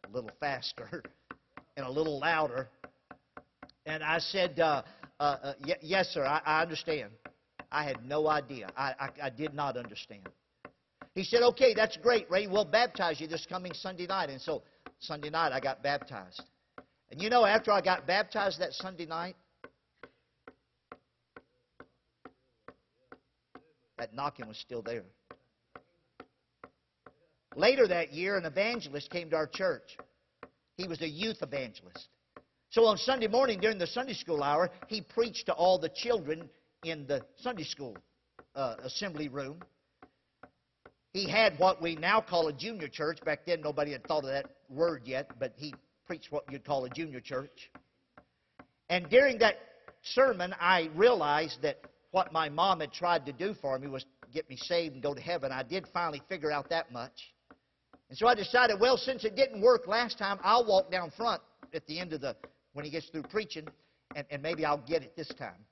a 0.06 0.10
little 0.14 0.32
faster 0.40 1.04
and 1.78 1.86
a 1.86 1.92
little 1.92 2.20
louder. 2.20 2.70
And 3.86 4.04
I 4.04 4.20
said, 4.20 4.60
uh, 4.60 4.84
uh, 5.20 5.24
uh, 5.24 5.54
y- 5.66 5.78
yes, 5.82 6.10
sir, 6.10 6.24
I, 6.24 6.42
I 6.46 6.62
understand. 6.62 7.12
I 7.72 7.84
had 7.84 8.06
no 8.06 8.28
idea. 8.28 8.70
I, 8.76 8.94
I, 9.00 9.10
I 9.24 9.30
did 9.30 9.54
not 9.54 9.78
understand. 9.78 10.28
He 11.14 11.24
said, 11.24 11.42
okay, 11.42 11.74
that's 11.74 11.98
great, 11.98 12.30
Ray. 12.30 12.48
We'll 12.48 12.66
baptize 12.66 13.20
you 13.20 13.28
this 13.28 13.46
coming 13.46 13.74
Sunday 13.74 14.08
night. 14.08 14.30
And 14.30 14.42
so 14.42 14.64
Sunday 15.00 15.30
night 15.30 15.52
I 15.52 15.60
got 15.60 15.84
baptized. 15.84 16.42
And 17.10 17.22
you 17.22 17.30
know, 17.30 17.46
after 17.46 17.72
I 17.72 17.82
got 17.82 18.08
baptized 18.08 18.60
that 18.60 18.74
Sunday 18.74 19.06
night, 19.06 19.36
that 23.98 24.14
knocking 24.14 24.48
was 24.48 24.58
still 24.58 24.82
there. 24.82 25.04
Later 27.56 27.88
that 27.88 28.14
year, 28.14 28.38
an 28.38 28.46
evangelist 28.46 29.10
came 29.10 29.30
to 29.32 29.36
our 29.36 29.48
church. 29.48 29.98
He 30.78 30.88
was 30.88 31.02
a 31.02 31.08
youth 31.08 31.42
evangelist. 31.42 32.08
So 32.72 32.86
on 32.86 32.98
Sunday 32.98 33.28
morning 33.28 33.60
during 33.60 33.78
the 33.78 33.86
Sunday 33.86 34.14
school 34.14 34.42
hour, 34.42 34.70
he 34.88 35.02
preached 35.02 35.48
to 35.48 35.54
all 35.54 35.78
the 35.78 35.90
children 35.90 36.50
in 36.86 37.06
the 37.06 37.22
Sunday 37.42 37.66
school 37.66 37.98
uh, 38.56 38.76
assembly 38.82 39.28
room. 39.28 39.62
He 41.12 41.30
had 41.30 41.60
what 41.60 41.82
we 41.82 41.98
now 41.98 42.22
call 42.22 42.48
a 42.48 42.54
junior 42.54 42.88
church. 42.88 43.20
Back 43.26 43.46
then, 43.46 43.60
nobody 43.60 43.92
had 43.92 44.06
thought 44.06 44.24
of 44.24 44.30
that 44.30 44.46
word 44.70 45.02
yet, 45.04 45.32
but 45.38 45.52
he 45.58 45.74
preached 46.08 46.32
what 46.32 46.50
you'd 46.50 46.64
call 46.64 46.86
a 46.86 46.90
junior 46.90 47.20
church. 47.20 47.70
And 48.90 49.10
during 49.10 49.40
that 49.40 49.58
sermon, 50.04 50.56
I 50.58 50.90
realized 50.96 51.62
that 51.64 51.82
what 52.12 52.32
my 52.32 52.48
mom 52.48 52.80
had 52.80 52.94
tried 52.94 53.26
to 53.26 53.34
do 53.34 53.54
for 53.62 53.78
me 53.80 53.90
was 53.90 54.06
get 54.34 54.50
me 54.50 54.56
saved 54.56 54.94
and 54.94 55.04
go 55.04 55.14
to 55.14 55.20
heaven. 55.20 55.52
I 55.52 55.64
did 55.64 55.88
finally 55.94 56.22
figure 56.30 56.54
out 56.54 56.70
that 56.70 56.90
much. 56.94 57.34
And 58.08 58.18
so 58.18 58.28
I 58.28 58.36
decided, 58.36 58.80
well, 58.80 58.96
since 58.96 59.26
it 59.26 59.36
didn't 59.36 59.62
work 59.62 59.88
last 59.88 60.18
time, 60.18 60.40
I'll 60.42 60.66
walk 60.66 60.90
down 60.90 61.12
front 61.18 61.42
at 61.74 61.86
the 61.88 62.00
end 62.00 62.14
of 62.14 62.22
the, 62.22 62.36
when 62.74 62.86
he 62.86 62.92
gets 62.92 63.08
through 63.10 63.24
preaching, 63.24 63.68
and, 64.16 64.26
and 64.30 64.42
maybe 64.42 64.66
I'll 64.66 64.78
get 64.78 65.04
it 65.04 65.16
this 65.16 65.30
time. 65.38 65.66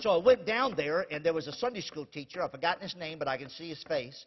So 0.00 0.10
I 0.10 0.18
went 0.18 0.44
down 0.44 0.74
there, 0.76 1.06
and 1.10 1.24
there 1.24 1.32
was 1.32 1.46
a 1.46 1.52
Sunday 1.52 1.80
school 1.80 2.04
teacher. 2.04 2.42
I've 2.42 2.50
forgotten 2.50 2.82
his 2.82 2.94
name, 2.96 3.18
but 3.18 3.28
I 3.28 3.36
can 3.38 3.48
see 3.48 3.68
his 3.68 3.82
face. 3.84 4.26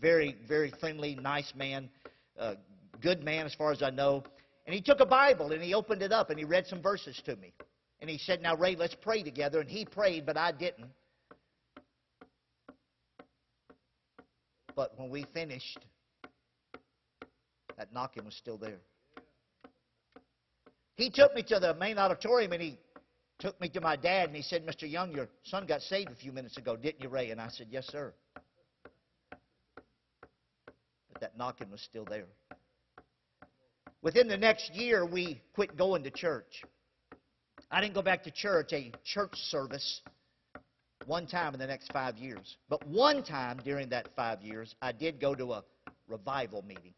Very, 0.00 0.36
very 0.48 0.72
friendly, 0.80 1.14
nice 1.14 1.52
man, 1.54 1.90
uh, 2.38 2.54
good 3.00 3.22
man 3.22 3.46
as 3.46 3.54
far 3.54 3.72
as 3.72 3.82
I 3.82 3.90
know. 3.90 4.24
And 4.66 4.74
he 4.74 4.80
took 4.80 5.00
a 5.00 5.06
Bible 5.06 5.52
and 5.52 5.62
he 5.62 5.74
opened 5.74 6.02
it 6.02 6.12
up 6.12 6.30
and 6.30 6.38
he 6.38 6.44
read 6.44 6.66
some 6.66 6.80
verses 6.80 7.20
to 7.26 7.36
me. 7.36 7.52
And 8.00 8.08
he 8.08 8.18
said, 8.18 8.40
Now, 8.40 8.56
Ray, 8.56 8.76
let's 8.76 8.94
pray 9.00 9.22
together. 9.22 9.60
And 9.60 9.68
he 9.68 9.84
prayed, 9.84 10.24
but 10.24 10.36
I 10.36 10.52
didn't. 10.52 10.88
But 14.74 14.98
when 14.98 15.10
we 15.10 15.26
finished, 15.34 15.78
that 17.76 17.92
knocking 17.92 18.24
was 18.24 18.34
still 18.34 18.56
there. 18.56 18.80
He 20.96 21.10
took 21.10 21.34
me 21.34 21.42
to 21.44 21.58
the 21.58 21.74
main 21.74 21.98
auditorium 21.98 22.52
and 22.52 22.62
he 22.62 22.78
took 23.38 23.60
me 23.60 23.68
to 23.70 23.80
my 23.80 23.96
dad 23.96 24.28
and 24.28 24.36
he 24.36 24.42
said, 24.42 24.66
Mr. 24.66 24.90
Young, 24.90 25.12
your 25.12 25.28
son 25.44 25.66
got 25.66 25.80
saved 25.82 26.10
a 26.10 26.14
few 26.14 26.32
minutes 26.32 26.56
ago, 26.56 26.76
didn't 26.76 27.02
you, 27.02 27.08
Ray? 27.08 27.30
And 27.30 27.40
I 27.40 27.48
said, 27.48 27.68
Yes, 27.70 27.86
sir. 27.86 28.12
But 31.12 31.20
that 31.20 31.36
knocking 31.36 31.70
was 31.70 31.80
still 31.80 32.04
there. 32.04 32.26
Within 34.02 34.28
the 34.28 34.36
next 34.36 34.74
year, 34.74 35.06
we 35.06 35.40
quit 35.54 35.76
going 35.76 36.02
to 36.04 36.10
church. 36.10 36.62
I 37.70 37.80
didn't 37.80 37.94
go 37.94 38.02
back 38.02 38.24
to 38.24 38.30
church, 38.30 38.72
a 38.72 38.92
church 39.04 39.34
service, 39.34 40.02
one 41.06 41.26
time 41.26 41.54
in 41.54 41.60
the 41.60 41.66
next 41.66 41.92
five 41.92 42.16
years. 42.18 42.56
But 42.68 42.86
one 42.86 43.22
time 43.22 43.60
during 43.64 43.88
that 43.90 44.08
five 44.14 44.42
years, 44.42 44.74
I 44.82 44.92
did 44.92 45.20
go 45.20 45.34
to 45.34 45.52
a 45.52 45.64
revival 46.08 46.62
meeting. 46.62 46.94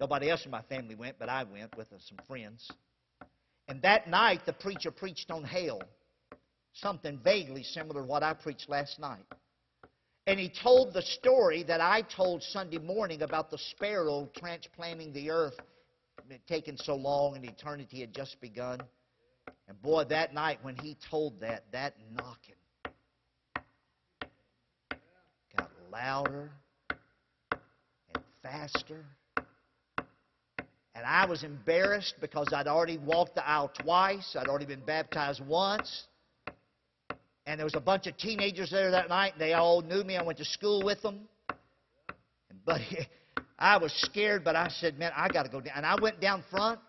Nobody 0.00 0.30
else 0.30 0.46
in 0.46 0.50
my 0.50 0.62
family 0.62 0.94
went, 0.94 1.18
but 1.18 1.28
I 1.28 1.44
went 1.44 1.76
with 1.76 1.92
uh, 1.92 1.96
some 2.08 2.18
friends. 2.26 2.66
And 3.68 3.82
that 3.82 4.08
night, 4.08 4.40
the 4.46 4.54
preacher 4.54 4.90
preached 4.90 5.30
on 5.30 5.44
hell, 5.44 5.82
something 6.72 7.20
vaguely 7.22 7.62
similar 7.62 8.00
to 8.00 8.06
what 8.06 8.22
I 8.22 8.32
preached 8.32 8.70
last 8.70 8.98
night. 8.98 9.24
And 10.26 10.40
he 10.40 10.50
told 10.62 10.94
the 10.94 11.02
story 11.02 11.62
that 11.64 11.82
I 11.82 12.02
told 12.02 12.42
Sunday 12.42 12.78
morning 12.78 13.20
about 13.20 13.50
the 13.50 13.58
sparrow 13.58 14.30
transplanting 14.36 15.12
the 15.12 15.30
earth. 15.30 15.58
It 16.30 16.46
taken 16.46 16.78
so 16.78 16.94
long 16.94 17.36
and 17.36 17.44
eternity 17.44 18.00
had 18.00 18.14
just 18.14 18.40
begun. 18.40 18.80
And 19.68 19.80
boy, 19.82 20.04
that 20.04 20.32
night 20.32 20.60
when 20.62 20.76
he 20.76 20.96
told 21.10 21.40
that, 21.40 21.64
that 21.72 21.94
knocking 22.14 22.54
got 25.56 25.70
louder 25.90 26.50
and 28.14 28.24
faster. 28.42 29.04
And 30.94 31.06
I 31.06 31.26
was 31.26 31.44
embarrassed 31.44 32.14
because 32.20 32.48
I'd 32.52 32.66
already 32.66 32.98
walked 32.98 33.36
the 33.36 33.46
aisle 33.46 33.70
twice. 33.78 34.36
I'd 34.38 34.48
already 34.48 34.66
been 34.66 34.84
baptized 34.84 35.44
once. 35.46 36.04
And 37.46 37.58
there 37.58 37.64
was 37.64 37.74
a 37.74 37.80
bunch 37.80 38.06
of 38.06 38.16
teenagers 38.16 38.70
there 38.70 38.90
that 38.90 39.08
night, 39.08 39.32
and 39.32 39.40
they 39.40 39.54
all 39.54 39.82
knew 39.82 40.04
me. 40.04 40.16
I 40.16 40.22
went 40.22 40.38
to 40.38 40.44
school 40.44 40.84
with 40.84 41.00
them. 41.02 41.28
But 42.64 42.80
I 43.58 43.78
was 43.78 43.92
scared, 44.02 44.44
but 44.44 44.56
I 44.56 44.68
said, 44.68 44.98
man, 44.98 45.12
I 45.16 45.28
got 45.28 45.44
to 45.44 45.48
go 45.48 45.60
down. 45.60 45.74
And 45.76 45.86
I 45.86 45.96
went 46.00 46.20
down 46.20 46.44
front, 46.50 46.80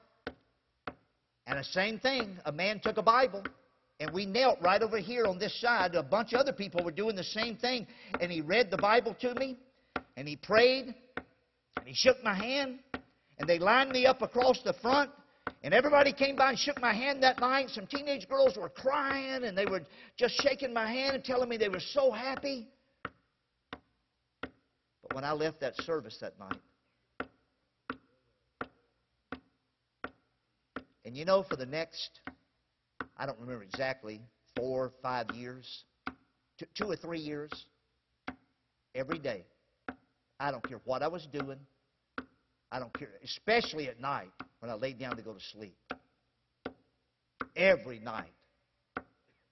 and 1.48 1.60
the 1.60 1.64
same 1.64 2.00
thing. 2.00 2.38
A 2.46 2.52
man 2.52 2.80
took 2.80 2.98
a 2.98 3.04
Bible, 3.04 3.44
and 4.00 4.12
we 4.14 4.26
knelt 4.26 4.60
right 4.62 4.82
over 4.82 4.98
here 4.98 5.26
on 5.26 5.38
this 5.38 5.60
side. 5.62 5.96
A 5.96 6.04
bunch 6.04 6.34
of 6.34 6.40
other 6.40 6.54
people 6.54 6.84
were 6.84 6.92
doing 6.92 7.16
the 7.16 7.24
same 7.24 7.56
thing. 7.56 7.88
And 8.20 8.32
he 8.32 8.42
read 8.42 8.72
the 8.72 8.78
Bible 8.78 9.16
to 9.22 9.36
me, 9.36 9.58
and 10.18 10.28
he 10.28 10.36
prayed, 10.36 10.94
and 11.78 11.88
he 11.88 11.94
shook 11.94 12.24
my 12.24 12.34
hand, 12.34 12.80
and 13.41 13.49
they 13.49 13.58
lined 13.58 13.89
me 13.89 14.06
up 14.06 14.21
across 14.21 14.62
the 14.62 14.73
front. 14.73 15.10
And 15.63 15.73
everybody 15.73 16.13
came 16.13 16.36
by 16.36 16.49
and 16.49 16.60
shook 16.60 16.80
my 16.80 16.93
hand 16.93 17.23
that 17.23 17.39
night. 17.39 17.71
Some 17.71 17.88
teenage 17.88 18.30
girls 18.30 18.56
were 18.56 18.69
crying, 18.69 19.43
and 19.43 19.58
they 19.58 19.65
were 19.65 19.82
just 20.15 20.36
shaking 20.41 20.71
my 20.71 20.86
hand 20.86 21.15
and 21.15 21.23
telling 21.23 21.49
me 21.49 21.58
they 21.58 21.67
were 21.67 21.80
so 21.80 22.12
happy. 22.12 22.67
But 24.41 25.15
when 25.15 25.23
I 25.23 25.32
left 25.32 25.60
that 25.62 25.75
service 25.82 26.19
that 26.21 26.38
night, 26.39 26.60
and 31.04 31.17
you 31.17 31.25
know, 31.25 31.41
for 31.41 31.56
the 31.56 31.65
next, 31.65 32.21
I 33.17 33.25
don't 33.25 33.39
remember 33.39 33.63
exactly, 33.63 34.21
four, 34.56 34.91
five 35.01 35.32
years, 35.32 35.84
two, 36.60 36.65
two 36.75 36.91
or 36.91 36.95
three 36.95 37.19
years, 37.19 37.51
every 38.93 39.17
day, 39.17 39.45
I 40.39 40.51
don't 40.51 40.67
care 40.67 40.80
what 40.86 41.01
I 41.01 41.08
was 41.08 41.27
doing, 41.34 41.58
I 42.72 42.80
don't 42.80 42.94
care, 42.98 43.10
especially 43.24 43.88
at 43.88 44.00
night 44.00 44.32
when 44.60 44.72
I 44.72 44.76
lay 44.76 44.94
down 44.94 45.18
to 45.18 45.22
go 45.22 45.34
to 45.34 45.40
sleep. 45.52 45.76
Every 47.56 48.00
night, 48.00 48.32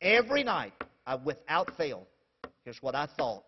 every 0.01 0.43
night, 0.43 0.73
I 1.05 1.15
without 1.15 1.75
fail, 1.75 2.07
here's 2.63 2.81
what 2.81 2.95
I 2.95 3.07
thought 3.17 3.43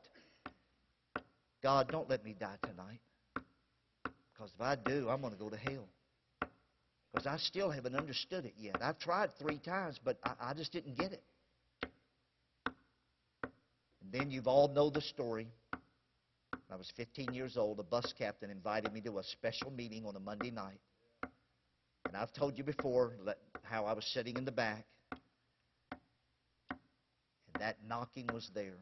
God, 1.62 1.90
don't 1.92 2.10
let 2.10 2.24
me 2.24 2.36
die 2.40 2.58
tonight. 2.64 3.00
Because 4.34 4.52
if 4.56 4.62
I 4.62 4.76
do, 4.76 5.10
I'm 5.10 5.22
going 5.22 5.34
to 5.34 5.40
go 5.40 5.50
to 5.50 5.58
hell. 5.58 5.88
Because 7.14 7.28
I 7.28 7.38
still 7.38 7.70
haven't 7.70 7.96
understood 7.96 8.46
it 8.46 8.54
yet. 8.58 8.78
I've 8.82 8.98
tried 8.98 9.30
three 9.38 9.60
times, 9.60 10.00
but 10.04 10.18
I, 10.24 10.34
I 10.40 10.54
just 10.54 10.72
didn't 10.72 10.98
get 10.98 11.12
it. 11.12 11.24
And 14.02 14.12
then 14.12 14.32
you've 14.32 14.48
all 14.48 14.70
know 14.70 14.90
the 14.90 15.02
story. 15.02 15.48
I 16.72 16.78
was 16.78 16.90
15 16.96 17.34
years 17.34 17.58
old, 17.58 17.80
a 17.82 17.84
bus 17.84 18.14
captain 18.18 18.50
invited 18.50 18.94
me 18.94 19.02
to 19.02 19.20
a 19.20 19.24
special 19.24 19.72
meeting 19.72 20.06
on 20.06 20.16
a 20.16 20.20
Monday 20.20 20.52
night. 20.52 20.80
And 22.08 22.16
I've 22.16 22.32
told 22.32 22.58
you 22.58 22.64
before 22.64 23.12
how 23.64 23.86
I 23.86 23.94
was 23.94 24.06
sitting 24.06 24.38
in 24.38 24.46
the 24.46 24.54
back. 24.54 24.86
And 27.54 27.60
that 27.60 27.78
knocking 27.86 28.28
was 28.34 28.50
there. 28.54 28.78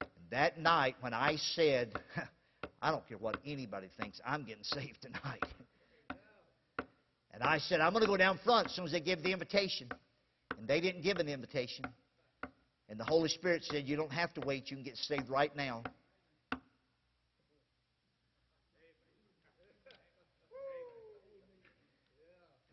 And 0.00 0.30
that 0.30 0.58
night, 0.60 0.96
when 1.00 1.14
I 1.14 1.36
said, 1.54 1.98
I 2.82 2.90
don't 2.90 3.06
care 3.08 3.18
what 3.18 3.38
anybody 3.46 3.88
thinks, 3.98 4.20
I'm 4.24 4.44
getting 4.44 4.64
saved 4.64 5.00
tonight. 5.02 5.44
And 7.32 7.48
I 7.48 7.56
said, 7.56 7.80
I'm 7.80 7.92
going 7.92 8.02
to 8.02 8.08
go 8.08 8.18
down 8.18 8.38
front 8.44 8.66
as 8.66 8.74
soon 8.74 8.84
as 8.84 8.92
they 8.92 9.00
give 9.00 9.22
the 9.22 9.32
invitation. 9.32 9.88
And 10.58 10.68
they 10.68 10.78
didn't 10.78 11.00
give 11.00 11.16
an 11.16 11.26
invitation. 11.26 11.86
And 12.90 12.98
the 12.98 13.04
Holy 13.04 13.28
Spirit 13.28 13.64
said, 13.64 13.88
You 13.88 13.96
don't 13.96 14.12
have 14.12 14.34
to 14.34 14.40
wait. 14.40 14.70
You 14.70 14.76
can 14.76 14.84
get 14.84 14.96
saved 14.96 15.30
right 15.30 15.54
now. 15.56 15.84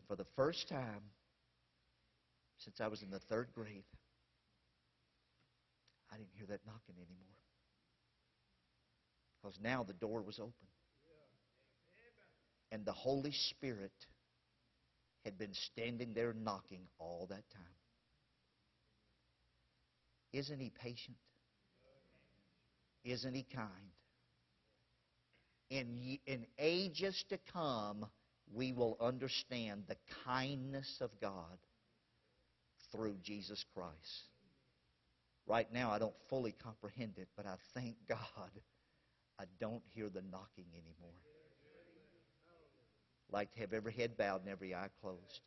for 0.08 0.16
the 0.16 0.26
first 0.36 0.68
time 0.70 1.02
since 2.56 2.80
I 2.80 2.88
was 2.88 3.02
in 3.02 3.10
the 3.10 3.18
third 3.18 3.48
grade, 3.54 3.84
I 6.10 6.16
didn't 6.16 6.32
hear 6.32 6.46
that 6.46 6.60
knocking 6.66 6.94
anymore. 6.96 7.36
Because 9.42 9.58
now 9.62 9.84
the 9.84 9.92
door 9.92 10.22
was 10.22 10.38
open. 10.38 10.54
And 12.72 12.84
the 12.84 12.92
Holy 12.92 13.32
Spirit 13.32 13.92
had 15.24 15.38
been 15.38 15.52
standing 15.52 16.14
there 16.14 16.32
knocking 16.32 16.80
all 16.98 17.26
that 17.28 17.48
time. 17.50 17.77
Isn't 20.32 20.60
He 20.60 20.70
patient? 20.70 21.16
Isn't 23.04 23.34
He 23.34 23.46
kind? 23.54 23.72
In, 25.70 26.18
in 26.26 26.46
ages 26.58 27.24
to 27.28 27.38
come, 27.52 28.06
we 28.54 28.72
will 28.72 28.96
understand 29.00 29.84
the 29.86 29.96
kindness 30.24 30.98
of 31.00 31.10
God 31.20 31.58
through 32.90 33.16
Jesus 33.22 33.62
Christ. 33.74 34.28
Right 35.46 35.70
now, 35.72 35.90
I 35.90 35.98
don't 35.98 36.14
fully 36.28 36.54
comprehend 36.62 37.14
it, 37.18 37.28
but 37.36 37.46
I 37.46 37.56
thank 37.74 37.96
God 38.08 38.50
I 39.38 39.44
don't 39.60 39.82
hear 39.94 40.08
the 40.08 40.22
knocking 40.32 40.66
anymore. 40.72 41.14
Like 43.30 43.52
to 43.52 43.60
have 43.60 43.72
every 43.72 43.92
head 43.92 44.16
bowed 44.16 44.40
and 44.40 44.50
every 44.50 44.74
eye 44.74 44.88
closed. 45.00 45.40